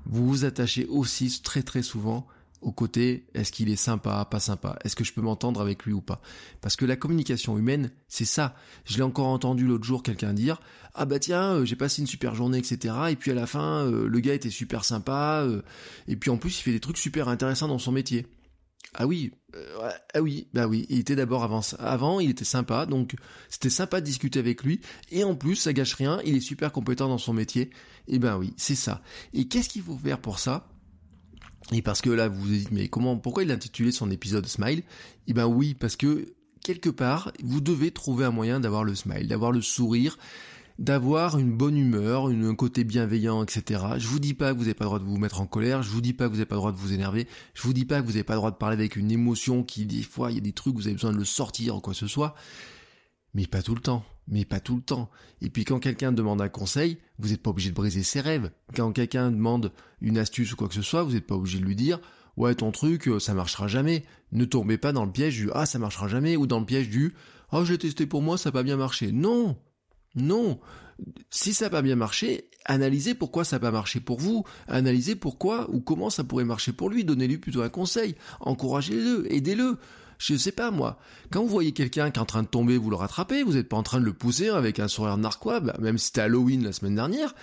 vous 0.06 0.28
vous 0.28 0.46
attachez 0.46 0.86
aussi 0.88 1.42
très 1.42 1.63
très 1.63 1.82
souvent 1.82 2.28
au 2.63 2.71
côté 2.71 3.28
est-ce 3.34 3.52
qu'il 3.52 3.69
est 3.69 3.76
sympa, 3.76 4.26
pas 4.30 4.39
sympa, 4.39 4.78
est-ce 4.84 4.95
que 4.95 5.04
je 5.04 5.13
peux 5.13 5.21
m'entendre 5.21 5.62
avec 5.62 5.86
lui 5.86 5.93
ou 5.93 6.02
pas? 6.02 6.21
Parce 6.62 6.76
que 6.76 6.86
la 6.86 6.95
communication 6.95 7.58
humaine, 7.58 7.91
c'est 8.08 8.26
ça. 8.26 8.56
Je 8.86 8.97
l'ai 8.97 9.04
encore 9.04 9.28
entendu 9.28 9.65
l'autre 9.65 9.84
jour 9.84 10.04
quelqu'un 10.04 10.34
dire 10.34 10.60
ah 10.95 11.06
bah 11.06 11.19
tiens 11.19 11.56
euh, 11.56 11.65
j'ai 11.65 11.76
passé 11.76 12.02
une 12.02 12.08
super 12.08 12.36
journée 12.36 12.58
etc. 12.58 12.95
Et 13.10 13.15
puis 13.15 13.32
à 13.32 13.34
la 13.36 13.47
fin 13.47 13.86
euh, 13.86 14.08
le 14.08 14.19
gars 14.19 14.34
était 14.34 14.49
super 14.49 14.86
sympa 14.86 15.43
euh, 15.45 15.62
et 16.08 16.15
puis 16.15 16.30
en 16.30 16.38
plus 16.38 16.60
il 16.60 16.63
fait 16.63 16.71
des 16.71 16.80
trucs 16.80 16.97
super 16.97 17.28
intéressants 17.28 17.67
dans 17.67 17.80
son 17.80 17.91
métier. 17.91 18.28
Ah 18.95 19.08
oui, 19.08 19.32
ah 20.13 20.21
oui, 20.21 20.47
bah 20.54 20.67
oui, 20.67 20.86
il 20.89 20.99
était 20.99 21.15
d'abord 21.15 21.43
avant, 21.43 21.62
avant, 21.80 22.19
il 22.19 22.30
était 22.30 22.45
sympa, 22.45 22.86
donc 22.86 23.15
c'était 23.49 23.71
sympa 23.71 24.02
de 24.02 24.06
discuter 24.06 24.38
avec 24.38 24.63
lui, 24.63 24.82
et 25.12 25.23
en 25.23 25.36
plus, 25.36 25.56
ça 25.56 25.73
gâche 25.73 25.95
rien, 25.95 26.19
il 26.26 26.36
est 26.36 26.41
super 26.41 26.71
compétent 26.71 27.08
dans 27.08 27.17
son 27.17 27.34
métier, 27.34 27.71
et 28.08 28.19
ben 28.19 28.38
oui, 28.38 28.54
c'est 28.58 28.76
ça. 28.76 29.02
Et 29.34 29.47
qu'est-ce 29.47 29.69
qu'il 29.69 29.82
faut 29.82 29.97
faire 29.97 30.19
pour 30.19 30.38
ça? 30.38 30.73
Et 31.71 31.82
parce 31.82 32.02
que 32.02 32.10
là, 32.10 32.28
vous 32.28 32.41
vous 32.41 32.47
dites, 32.47 32.71
mais 32.71 32.88
comment, 32.88 33.17
pourquoi 33.17 33.43
il 33.43 33.52
a 33.52 33.54
intitulé 33.54 33.91
son 33.91 34.12
épisode 34.12 34.45
Smile? 34.47 34.84
Eh 35.28 35.34
ben 35.34 35.45
oui, 35.45 35.73
parce 35.73 35.95
que 35.95 36.34
quelque 36.62 36.89
part, 36.89 37.32
vous 37.43 37.62
devez 37.62 37.91
trouver 37.91 38.26
un 38.26 38.32
moyen 38.32 38.60
d'avoir 38.60 38.84
le 38.84 38.95
smile, 38.95 39.28
d'avoir 39.28 39.52
le 39.52 39.62
sourire, 39.62 40.17
d'avoir 40.80 41.38
une 41.38 41.52
bonne 41.56 41.78
humeur, 41.78 42.28
un 42.28 42.56
côté 42.56 42.84
bienveillant, 42.84 43.43
etc. 43.43 43.84
Je 43.97 44.08
vous 44.08 44.19
dis 44.19 44.34
pas 44.34 44.54
que 44.54 44.58
vous 44.58 44.63
n'avez 44.63 44.73
pas 44.73 44.86
le 44.86 44.89
droit 44.89 44.99
de 44.99 45.06
vous 45.06 45.17
mettre 45.17 45.39
en 45.41 45.45
colère, 45.45 45.84
je 45.84 45.89
vous 45.89 46.02
dis 46.02 46.13
pas 46.13 46.26
que 46.26 46.32
vous 46.32 46.38
n'avez 46.38 46.45
pas 46.45 46.56
le 46.56 46.62
droit 46.62 46.71
de 46.71 46.78
vous 46.78 46.93
énerver, 46.93 47.28
je 47.54 47.62
vous 47.62 47.73
dis 47.73 47.86
pas 47.86 48.02
que 48.02 48.06
vous 48.06 48.13
n'avez 48.13 48.23
pas 48.23 48.34
le 48.34 48.39
droit 48.39 48.52
de 48.52 48.58
parler 48.58 48.76
avec 48.76 48.95
une 48.95 49.12
émotion 49.12 49.63
qui, 49.63 49.86
des 49.86 50.04
fois, 50.04 50.32
il 50.32 50.36
y 50.36 50.38
a 50.39 50.41
des 50.41 50.54
trucs, 50.54 50.76
vous 50.76 50.88
avez 50.88 50.95
besoin 50.95 51.12
de 51.12 51.17
le 51.17 51.26
sortir 51.26 51.76
ou 51.76 51.80
quoi 51.80 51.93
que 51.93 51.99
ce 51.99 52.08
soit. 52.08 52.36
Mais 53.34 53.47
pas 53.47 53.62
tout 53.62 53.76
le 53.76 53.82
temps 53.82 54.04
mais 54.28 54.46
pas 54.46 54.60
tout 54.60 54.76
le 54.76 54.82
temps. 54.82 55.10
Et 55.42 55.50
puis 55.50 55.66
quand 55.66 55.80
quelqu'un 55.80 56.12
demande 56.12 56.42
un 56.42 56.50
conseil, 56.50 56.98
vous 57.20 57.30
n'êtes 57.30 57.42
pas 57.42 57.50
obligé 57.50 57.70
de 57.70 57.76
briser 57.76 58.04
ses 58.04 58.22
rêves. 58.22 58.52
Quand 58.76 58.92
quelqu'un 58.92 59.32
demande 59.32 59.72
une 60.02 60.18
astuce 60.18 60.54
ou 60.54 60.56
quoi 60.56 60.68
que 60.68 60.76
ce 60.76 60.82
soit, 60.82 61.04
vous 61.04 61.14
n'êtes 61.14 61.28
pas 61.28 61.36
obligé 61.36 61.60
de 61.60 61.66
lui 61.66 61.76
dire 61.76 62.00
ouais 62.38 62.56
ton 62.56 62.72
truc 62.72 63.08
euh, 63.08 63.20
ça 63.20 63.34
marchera 63.34 63.68
jamais. 63.68 64.04
Ne 64.32 64.46
tombez 64.46 64.78
pas 64.78 64.92
dans 64.92 65.06
le 65.06 65.12
piège 65.12 65.36
du 65.36 65.50
ah 65.54 65.66
ça 65.66 65.80
marchera 65.80 66.08
jamais 66.08 66.36
ou 66.36 66.48
dans 66.48 66.60
le 66.60 66.66
piège 66.66 66.90
du 66.90 67.14
oh 67.52 67.66
j'ai 67.66 67.78
testé 67.78 68.06
pour 68.06 68.22
moi 68.22 68.38
ça 68.38 68.50
n'a 68.50 68.54
pas 68.54 68.64
bien 68.64 68.78
marché. 68.78 69.12
Non, 69.12 69.58
non. 70.16 70.60
Si 71.30 71.54
ça 71.54 71.66
n'a 71.66 71.70
pas 71.72 71.82
bien 71.82 71.96
marché, 71.96 72.50
analysez 72.66 73.16
pourquoi 73.16 73.44
ça 73.44 73.56
n'a 73.58 73.60
pas 73.62 73.72
marché 73.72 74.00
pour 74.00 74.20
vous, 74.20 74.46
analysez 74.68 75.16
pourquoi 75.16 75.70
ou 75.72 75.82
comment 75.82 76.10
ça 76.10 76.24
pourrait 76.24 76.46
marcher 76.46 76.72
pour 76.72 76.90
lui, 76.90 77.04
donnez-lui 77.04 77.40
plutôt 77.40 77.62
un 77.62 77.70
conseil, 77.70 78.16
encouragez-le, 78.40 79.32
aidez-le. 79.34 79.78
Je 80.17 80.36
sais 80.36 80.52
pas 80.52 80.71
moi. 80.71 80.99
Quand 81.32 81.41
vous 81.41 81.49
voyez 81.49 81.71
quelqu'un 81.71 82.12
qui 82.12 82.19
est 82.19 82.21
en 82.21 82.26
train 82.26 82.43
de 82.43 82.47
tomber, 82.47 82.78
vous 82.78 82.89
le 82.89 82.95
rattrapez, 82.95 83.43
vous 83.43 83.54
n'êtes 83.54 83.69
pas 83.69 83.78
en 83.78 83.84
train 83.84 83.99
de 83.99 84.06
le 84.06 84.13
pousser 84.13 84.49
avec 84.49 84.80
un 84.80 84.88
sourire 84.88 85.17
narquois, 85.17 85.60
bah, 85.60 85.76
même 85.80 85.97
si 85.97 86.08
c'était 86.08 86.21
Halloween 86.21 86.63
la 86.63 86.73
semaine 86.73 86.95
dernière. 86.95 87.34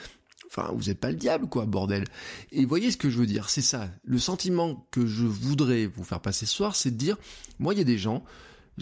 Enfin, 0.46 0.72
vous 0.74 0.88
n'êtes 0.88 0.98
pas 0.98 1.11
le 1.11 1.16
diable, 1.16 1.48
quoi, 1.48 1.64
bordel. 1.64 2.04
Et 2.50 2.64
voyez 2.64 2.90
ce 2.90 2.96
que 2.96 3.09
je 3.09 3.18
veux 3.18 3.26
dire, 3.26 3.48
c'est 3.50 3.62
ça. 3.62 3.88
Le 4.02 4.18
sentiment 4.18 4.87
que 4.90 5.06
je 5.06 5.24
voudrais 5.24 5.87
vous 5.87 6.02
faire 6.02 6.20
passer 6.20 6.44
ce 6.44 6.54
soir, 6.54 6.74
c'est 6.74 6.90
de 6.90 6.96
dire, 6.96 7.16
moi, 7.61 7.72
il 7.72 7.78
y 7.78 7.83
a 7.83 7.85
des 7.85 7.98
gens, 7.98 8.24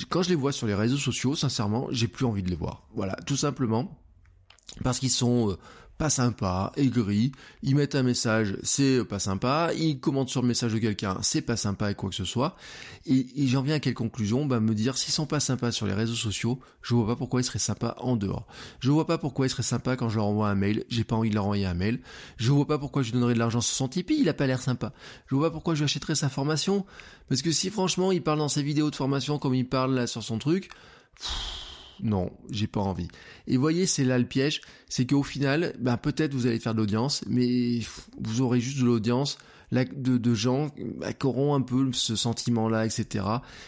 quand 0.08 0.22
je 0.22 0.30
les 0.30 0.34
vois 0.34 0.52
sur 0.52 0.66
les 0.66 0.74
réseaux 0.74 0.96
sociaux, 0.96 1.34
sincèrement, 1.34 1.88
j'ai 1.90 2.08
plus 2.08 2.24
envie 2.24 2.42
de 2.42 2.48
les 2.48 2.56
voir. 2.56 2.88
Voilà, 2.94 3.16
tout 3.26 3.36
simplement. 3.36 4.00
Parce 4.82 4.98
qu'ils 4.98 5.10
sont 5.10 5.50
euh, 5.50 5.56
pas 5.98 6.10
sympa, 6.10 6.72
aigri, 6.76 7.32
ils 7.62 7.74
mettent 7.74 7.96
un 7.96 8.04
message, 8.04 8.56
c'est 8.62 9.04
pas 9.04 9.18
sympa, 9.18 9.72
ils 9.76 9.98
commentent 9.98 10.28
sur 10.28 10.42
le 10.42 10.48
message 10.48 10.72
de 10.72 10.78
quelqu'un, 10.78 11.18
c'est 11.22 11.40
pas 11.40 11.56
sympa 11.56 11.90
et 11.90 11.96
quoi 11.96 12.08
que 12.08 12.14
ce 12.14 12.24
soit. 12.24 12.56
Et, 13.04 13.26
j'en 13.48 13.62
viens 13.62 13.74
à 13.74 13.80
quelle 13.80 13.94
conclusion? 13.94 14.46
Bah 14.46 14.60
me 14.60 14.74
dire 14.74 14.96
s'ils 14.96 15.12
sont 15.12 15.26
pas 15.26 15.40
sympas 15.40 15.72
sur 15.72 15.86
les 15.86 15.94
réseaux 15.94 16.14
sociaux, 16.14 16.60
je 16.82 16.94
vois 16.94 17.04
pas 17.04 17.16
pourquoi 17.16 17.40
ils 17.40 17.44
seraient 17.44 17.58
sympas 17.58 17.96
en 17.98 18.14
dehors. 18.14 18.46
Je 18.78 18.92
vois 18.92 19.08
pas 19.08 19.18
pourquoi 19.18 19.46
ils 19.46 19.50
seraient 19.50 19.64
sympas 19.64 19.96
quand 19.96 20.08
je 20.08 20.16
leur 20.16 20.26
envoie 20.26 20.48
un 20.48 20.54
mail, 20.54 20.84
j'ai 20.88 21.02
pas 21.02 21.16
envie 21.16 21.30
de 21.30 21.34
leur 21.34 21.44
envoyer 21.44 21.66
un 21.66 21.74
mail. 21.74 21.98
Je 22.36 22.52
vois 22.52 22.66
pas 22.66 22.78
pourquoi 22.78 23.02
je 23.02 23.10
lui 23.10 23.14
donnerais 23.14 23.34
de 23.34 23.40
l'argent 23.40 23.60
sur 23.60 23.74
son 23.74 23.88
Tipeee, 23.88 24.20
il 24.20 24.28
a 24.28 24.34
pas 24.34 24.46
l'air 24.46 24.62
sympa. 24.62 24.92
Je 25.26 25.34
vois 25.34 25.48
pas 25.48 25.52
pourquoi 25.52 25.74
je 25.74 25.80
lui 25.80 25.84
achèterais 25.86 26.14
sa 26.14 26.28
formation, 26.28 26.86
parce 27.28 27.42
que 27.42 27.50
si 27.50 27.70
franchement 27.70 28.12
il 28.12 28.22
parle 28.22 28.38
dans 28.38 28.48
sa 28.48 28.62
vidéo 28.62 28.90
de 28.90 28.96
formation 28.96 29.40
comme 29.40 29.54
il 29.54 29.68
parle 29.68 29.94
là 29.94 30.06
sur 30.06 30.22
son 30.22 30.38
truc 30.38 30.70
non, 32.02 32.30
j'ai 32.50 32.66
pas 32.66 32.80
envie. 32.80 33.08
Et 33.46 33.56
voyez, 33.56 33.86
c'est 33.86 34.04
là 34.04 34.18
le 34.18 34.24
piège, 34.24 34.60
c'est 34.88 35.06
qu'au 35.06 35.22
final, 35.22 35.74
bah, 35.80 35.96
peut-être 35.96 36.34
vous 36.34 36.46
allez 36.46 36.58
faire 36.58 36.74
de 36.74 36.80
l'audience, 36.80 37.24
mais 37.26 37.80
vous 38.20 38.40
aurez 38.40 38.60
juste 38.60 38.80
de 38.80 38.84
l'audience 38.84 39.38
de, 39.72 40.34
gens 40.34 40.68
bah, 40.98 41.12
qui 41.12 41.26
auront 41.26 41.54
un 41.54 41.60
peu 41.60 41.92
ce 41.92 42.16
sentiment-là, 42.16 42.86
etc. 42.86 43.24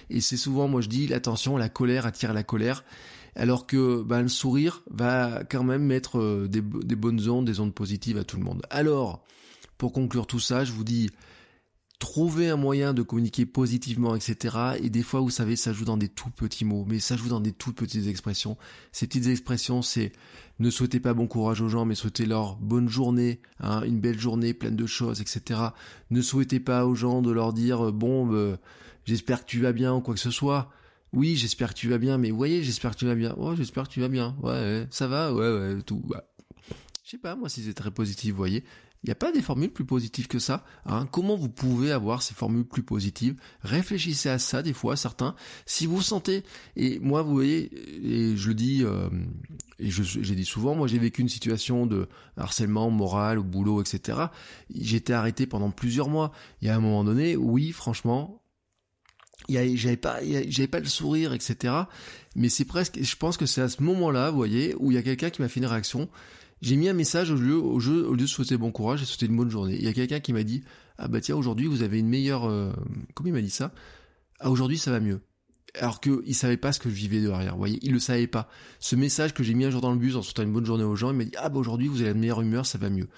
Et 0.08 0.20
c'est 0.20 0.36
souvent, 0.36 0.68
moi 0.68 0.80
je 0.80 0.88
dis, 0.88 1.12
attention, 1.12 1.56
la 1.56 1.68
colère 1.68 2.06
attire 2.06 2.32
la 2.32 2.42
colère, 2.42 2.84
alors 3.36 3.66
que 3.66 4.02
bah, 4.02 4.22
le 4.22 4.28
sourire 4.28 4.82
va 4.90 5.42
quand 5.48 5.64
même 5.64 5.84
mettre 5.84 6.18
euh, 6.18 6.48
des 6.48 6.60
bonnes 6.96 7.28
ondes, 7.28 7.44
des 7.44 7.60
ondes 7.60 7.74
positives 7.74 8.18
à 8.18 8.24
tout 8.24 8.36
le 8.36 8.44
monde. 8.44 8.62
Alors, 8.70 9.24
pour 9.78 9.92
conclure 9.92 10.26
tout 10.26 10.40
ça, 10.40 10.64
je 10.64 10.72
vous 10.72 10.84
dis, 10.84 11.10
trouver 12.00 12.48
un 12.48 12.56
moyen 12.56 12.94
de 12.94 13.02
communiquer 13.02 13.46
positivement, 13.46 14.16
etc. 14.16 14.56
Et 14.82 14.88
des 14.90 15.02
fois, 15.02 15.20
vous 15.20 15.30
savez, 15.30 15.54
ça 15.54 15.72
joue 15.72 15.84
dans 15.84 15.98
des 15.98 16.08
tout 16.08 16.30
petits 16.30 16.64
mots, 16.64 16.84
mais 16.88 16.98
ça 16.98 17.16
joue 17.16 17.28
dans 17.28 17.40
des 17.40 17.52
toutes 17.52 17.76
petites 17.76 18.08
expressions. 18.08 18.56
Ces 18.90 19.06
petites 19.06 19.26
expressions, 19.26 19.82
c'est 19.82 20.12
ne 20.58 20.70
souhaitez 20.70 20.98
pas 20.98 21.14
bon 21.14 21.28
courage 21.28 21.60
aux 21.60 21.68
gens, 21.68 21.84
mais 21.84 21.94
souhaitez-leur 21.94 22.56
bonne 22.56 22.88
journée, 22.88 23.40
hein, 23.60 23.82
une 23.82 24.00
belle 24.00 24.18
journée 24.18 24.54
pleine 24.54 24.76
de 24.76 24.86
choses, 24.86 25.20
etc. 25.20 25.60
Ne 26.10 26.22
souhaitez 26.22 26.58
pas 26.58 26.86
aux 26.86 26.94
gens 26.94 27.20
de 27.20 27.30
leur 27.30 27.52
dire 27.52 27.88
euh, 27.88 27.92
bon, 27.92 28.32
euh, 28.32 28.56
j'espère 29.04 29.42
que 29.44 29.50
tu 29.50 29.60
vas 29.60 29.72
bien 29.72 29.94
ou 29.94 30.00
quoi 30.00 30.14
que 30.14 30.20
ce 30.20 30.30
soit. 30.30 30.70
Oui, 31.12 31.36
j'espère 31.36 31.74
que 31.74 31.78
tu 31.78 31.88
vas 31.88 31.98
bien, 31.98 32.16
mais 32.16 32.30
vous 32.30 32.36
voyez, 32.36 32.62
j'espère 32.62 32.92
que 32.92 32.96
tu 32.96 33.06
vas 33.06 33.14
bien. 33.14 33.34
Oh, 33.36 33.54
j'espère 33.54 33.88
que 33.88 33.92
tu 33.92 34.00
vas 34.00 34.08
bien. 34.08 34.36
Ouais, 34.42 34.86
ça 34.90 35.06
va, 35.06 35.34
ouais, 35.34 35.52
ouais, 35.52 35.82
tout. 35.82 36.02
Bah. 36.06 36.24
Je 37.10 37.16
sais 37.16 37.20
pas, 37.22 37.34
moi, 37.34 37.48
si 37.48 37.64
c'est 37.64 37.74
très 37.74 37.90
positif, 37.90 38.30
vous 38.30 38.36
voyez. 38.36 38.62
Il 39.02 39.08
n'y 39.08 39.10
a 39.10 39.16
pas 39.16 39.32
des 39.32 39.42
formules 39.42 39.72
plus 39.72 39.84
positives 39.84 40.28
que 40.28 40.38
ça. 40.38 40.64
Hein. 40.86 41.08
Comment 41.10 41.34
vous 41.34 41.48
pouvez 41.48 41.90
avoir 41.90 42.22
ces 42.22 42.34
formules 42.34 42.64
plus 42.64 42.84
positives? 42.84 43.34
Réfléchissez 43.62 44.28
à 44.28 44.38
ça 44.38 44.62
des 44.62 44.72
fois, 44.72 44.96
certains. 44.96 45.34
Si 45.66 45.86
vous 45.86 46.02
sentez, 46.02 46.44
et 46.76 47.00
moi 47.00 47.22
vous 47.22 47.34
voyez, 47.34 47.68
et 48.04 48.36
je 48.36 48.46
le 48.46 48.54
dis, 48.54 48.84
euh, 48.84 49.08
et 49.80 49.90
j'ai 49.90 50.36
dit 50.36 50.44
souvent, 50.44 50.76
moi 50.76 50.86
j'ai 50.86 51.00
vécu 51.00 51.20
une 51.20 51.28
situation 51.28 51.84
de 51.84 52.08
harcèlement 52.36 52.88
moral 52.90 53.40
au 53.40 53.42
boulot, 53.42 53.82
etc. 53.82 54.26
J'étais 54.72 55.12
arrêté 55.12 55.48
pendant 55.48 55.72
plusieurs 55.72 56.08
mois. 56.08 56.30
Il 56.62 56.68
y 56.68 56.70
a 56.70 56.76
un 56.76 56.80
moment 56.80 57.02
donné, 57.02 57.34
oui, 57.34 57.72
franchement, 57.72 58.40
j'avais 59.48 59.96
pas, 59.96 60.20
j'avais 60.46 60.68
pas 60.68 60.78
le 60.78 60.86
sourire, 60.86 61.32
etc. 61.32 61.74
Mais 62.36 62.48
c'est 62.48 62.66
presque, 62.66 63.02
je 63.02 63.16
pense 63.16 63.36
que 63.36 63.46
c'est 63.46 63.62
à 63.62 63.68
ce 63.68 63.82
moment-là, 63.82 64.30
vous 64.30 64.36
voyez, 64.36 64.76
où 64.78 64.92
il 64.92 64.94
y 64.94 64.98
a 64.98 65.02
quelqu'un 65.02 65.30
qui 65.30 65.42
m'a 65.42 65.48
fait 65.48 65.58
une 65.58 65.66
réaction. 65.66 66.08
J'ai 66.62 66.76
mis 66.76 66.88
un 66.88 66.92
message 66.92 67.30
au 67.30 67.36
lieu, 67.36 67.56
au 67.56 67.80
jeu, 67.80 68.06
au 68.06 68.12
lieu 68.12 68.22
de 68.22 68.26
souhaiter 68.26 68.56
bon 68.56 68.70
courage, 68.70 69.00
j'ai 69.00 69.06
souhaité 69.06 69.26
une 69.26 69.36
bonne 69.36 69.50
journée. 69.50 69.76
Il 69.78 69.84
y 69.84 69.88
a 69.88 69.92
quelqu'un 69.92 70.20
qui 70.20 70.32
m'a 70.32 70.42
dit, 70.42 70.62
ah 70.98 71.08
bah 71.08 71.20
tiens, 71.20 71.36
aujourd'hui 71.36 71.66
vous 71.66 71.82
avez 71.82 71.98
une 71.98 72.08
meilleure, 72.08 72.44
euh... 72.48 72.72
comment 73.14 73.28
il 73.28 73.32
m'a 73.32 73.40
dit 73.40 73.50
ça? 73.50 73.72
Ah 74.40 74.50
aujourd'hui 74.50 74.78
ça 74.78 74.90
va 74.90 75.00
mieux. 75.00 75.20
Alors 75.78 76.00
que 76.00 76.22
il 76.26 76.34
savait 76.34 76.56
pas 76.56 76.72
ce 76.72 76.80
que 76.80 76.90
je 76.90 76.94
vivais 76.94 77.20
derrière, 77.20 77.52
vous 77.52 77.58
voyez, 77.58 77.78
il 77.82 77.92
le 77.92 78.00
savait 78.00 78.26
pas. 78.26 78.48
Ce 78.78 78.96
message 78.96 79.32
que 79.32 79.42
j'ai 79.42 79.54
mis 79.54 79.64
un 79.64 79.70
jour 79.70 79.80
dans 79.80 79.92
le 79.92 79.98
bus 79.98 80.16
en 80.16 80.22
souhaitant 80.22 80.42
une 80.42 80.52
bonne 80.52 80.66
journée 80.66 80.84
aux 80.84 80.96
gens, 80.96 81.12
il 81.12 81.16
m'a 81.16 81.24
dit, 81.24 81.32
ah 81.38 81.48
bah 81.48 81.58
aujourd'hui 81.58 81.88
vous 81.88 82.00
avez 82.00 82.12
la 82.12 82.14
meilleure 82.14 82.42
humeur, 82.42 82.66
ça 82.66 82.76
va 82.76 82.90
mieux. 82.90 83.08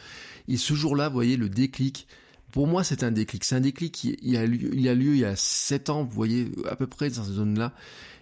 Et 0.48 0.56
ce 0.56 0.74
jour-là, 0.74 1.08
vous 1.08 1.14
voyez, 1.14 1.36
le 1.36 1.48
déclic, 1.48 2.06
pour 2.52 2.66
moi, 2.66 2.84
c'est 2.84 3.02
un 3.02 3.10
déclic. 3.10 3.44
C'est 3.44 3.54
un 3.56 3.60
déclic 3.60 3.92
qui 3.92 4.16
il 4.20 4.36
a, 4.36 4.46
lieu, 4.46 4.70
il 4.74 4.88
a 4.88 4.94
lieu 4.94 5.14
il 5.14 5.20
y 5.20 5.24
a 5.24 5.34
sept 5.36 5.88
ans, 5.88 6.04
vous 6.04 6.14
voyez, 6.14 6.52
à 6.68 6.76
peu 6.76 6.86
près 6.86 7.08
dans 7.08 7.24
cette 7.24 7.32
zone-là. 7.32 7.72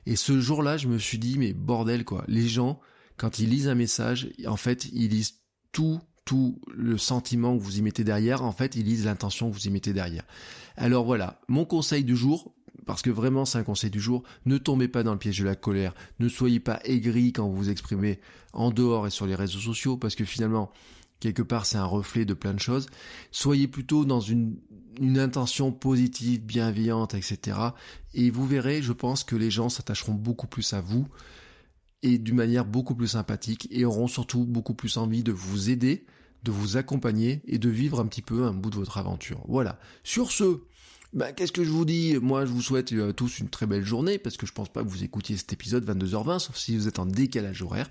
Et 0.07 0.17
ce 0.17 0.41
jour-là, 0.41 0.77
je 0.77 0.87
me 0.87 0.99
suis 0.99 1.19
dit, 1.19 1.37
mais 1.37 1.53
bordel, 1.53 2.05
quoi. 2.05 2.25
Les 2.29 2.47
gens, 2.47 2.81
quand 3.21 3.39
ils 3.39 3.51
lisent 3.51 3.69
un 3.69 3.75
message, 3.75 4.31
en 4.47 4.57
fait, 4.57 4.87
ils 4.95 5.11
lisent 5.11 5.35
tout, 5.73 6.01
tout 6.25 6.59
le 6.75 6.97
sentiment 6.97 7.55
que 7.55 7.63
vous 7.63 7.79
y 7.79 7.83
mettez 7.83 8.03
derrière. 8.03 8.43
En 8.43 8.53
fait, 8.53 8.77
ils 8.77 8.87
lisent 8.87 9.05
l'intention 9.05 9.51
que 9.51 9.55
vous 9.55 9.67
y 9.67 9.71
mettez 9.71 9.93
derrière. 9.93 10.25
Alors 10.79 11.05
voilà, 11.05 11.39
mon 11.47 11.67
conseil 11.67 12.03
du 12.03 12.17
jour, 12.17 12.55
parce 12.87 13.03
que 13.03 13.11
vraiment 13.11 13.45
c'est 13.45 13.59
un 13.59 13.63
conseil 13.63 13.91
du 13.91 14.01
jour, 14.01 14.23
ne 14.47 14.57
tombez 14.57 14.89
pas 14.89 15.03
dans 15.03 15.13
le 15.13 15.19
piège 15.19 15.39
de 15.39 15.45
la 15.45 15.55
colère, 15.55 15.93
ne 16.19 16.29
soyez 16.31 16.61
pas 16.61 16.81
aigri 16.85 17.35
quand 17.35 17.47
vous 17.47 17.57
vous 17.57 17.69
exprimez 17.69 18.21
en 18.55 18.71
dehors 18.71 19.07
et 19.07 19.11
sur 19.11 19.27
les 19.27 19.35
réseaux 19.35 19.59
sociaux, 19.59 19.99
parce 19.99 20.15
que 20.15 20.25
finalement, 20.25 20.73
quelque 21.21 21.43
part 21.43 21.67
c'est 21.67 21.77
un 21.77 21.85
reflet 21.85 22.25
de 22.25 22.33
plein 22.33 22.55
de 22.55 22.59
choses. 22.59 22.87
Soyez 23.33 23.69
plutôt 23.69 24.07
dans 24.07 24.21
une, 24.21 24.57
une 24.99 25.19
intention 25.19 25.73
positive, 25.73 26.41
bienveillante, 26.41 27.13
etc. 27.13 27.59
Et 28.15 28.31
vous 28.31 28.47
verrez, 28.47 28.81
je 28.81 28.95
pense 28.95 29.25
que 29.25 29.37
les 29.37 29.51
gens 29.51 29.69
s'attacheront 29.69 30.15
beaucoup 30.15 30.47
plus 30.47 30.73
à 30.73 30.81
vous 30.81 31.07
et 32.03 32.19
d'une 32.19 32.37
manière 32.37 32.65
beaucoup 32.65 32.95
plus 32.95 33.09
sympathique 33.09 33.69
et 33.71 33.85
auront 33.85 34.09
surtout 34.09 34.45
beaucoup 34.45 34.75
plus 34.75 34.97
envie 34.97 35.23
de 35.23 35.33
vous 35.33 35.71
aider, 35.71 36.05
de 36.45 36.51
vous 36.51 36.77
accompagner 36.77 37.43
et 37.47 37.59
de 37.59 37.69
vivre 37.69 38.01
un 38.01 38.07
petit 38.07 38.23
peu 38.23 38.45
un 38.45 38.53
bout 38.53 38.71
de 38.71 38.77
votre 38.77 38.99
aventure. 38.99 39.45
Voilà. 39.49 39.79
Sur 40.03 40.33
ce, 40.33 40.61
bah, 41.13 41.33
qu'est-ce 41.33 41.51
que 41.51 41.65
je 41.65 41.71
vous 41.71 41.85
dis? 41.85 42.17
Moi, 42.23 42.47
je 42.47 42.53
vous 42.53 42.63
souhaite 42.63 42.93
euh, 42.93 43.13
tous 43.13 43.41
une 43.41 43.49
très 43.49 43.67
belle 43.67 43.85
journée, 43.85 44.19
parce 44.19 44.37
que 44.37 44.47
je 44.47 44.53
pense 44.53 44.69
pas 44.69 44.85
que 44.85 44.89
vous 44.89 45.03
écoutiez 45.03 45.37
cet 45.37 45.53
épisode 45.53 45.85
22h20, 45.85 46.39
sauf 46.39 46.57
si 46.57 46.77
vous 46.77 46.87
êtes 46.87 47.01
en 47.01 47.07
décalage 47.07 47.63
horaire. 47.63 47.91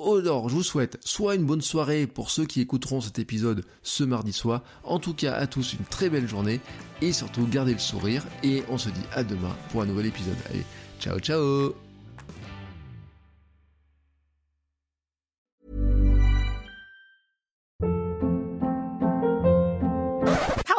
Alors, 0.00 0.48
je 0.48 0.54
vous 0.54 0.64
souhaite 0.64 0.98
soit 1.04 1.36
une 1.36 1.44
bonne 1.44 1.60
soirée 1.60 2.08
pour 2.08 2.30
ceux 2.30 2.44
qui 2.44 2.60
écouteront 2.60 3.00
cet 3.00 3.20
épisode 3.20 3.64
ce 3.82 4.02
mardi 4.02 4.32
soir, 4.32 4.64
en 4.82 4.98
tout 4.98 5.14
cas 5.14 5.34
à 5.34 5.46
tous 5.46 5.74
une 5.74 5.84
très 5.84 6.10
belle 6.10 6.28
journée, 6.28 6.60
et 7.02 7.12
surtout 7.12 7.46
gardez 7.46 7.72
le 7.72 7.78
sourire, 7.78 8.24
et 8.42 8.64
on 8.68 8.78
se 8.78 8.88
dit 8.88 9.00
à 9.12 9.22
demain 9.22 9.56
pour 9.70 9.82
un 9.82 9.86
nouvel 9.86 10.06
épisode. 10.06 10.36
Allez, 10.50 10.64
ciao 10.98 11.20
ciao 11.20 11.85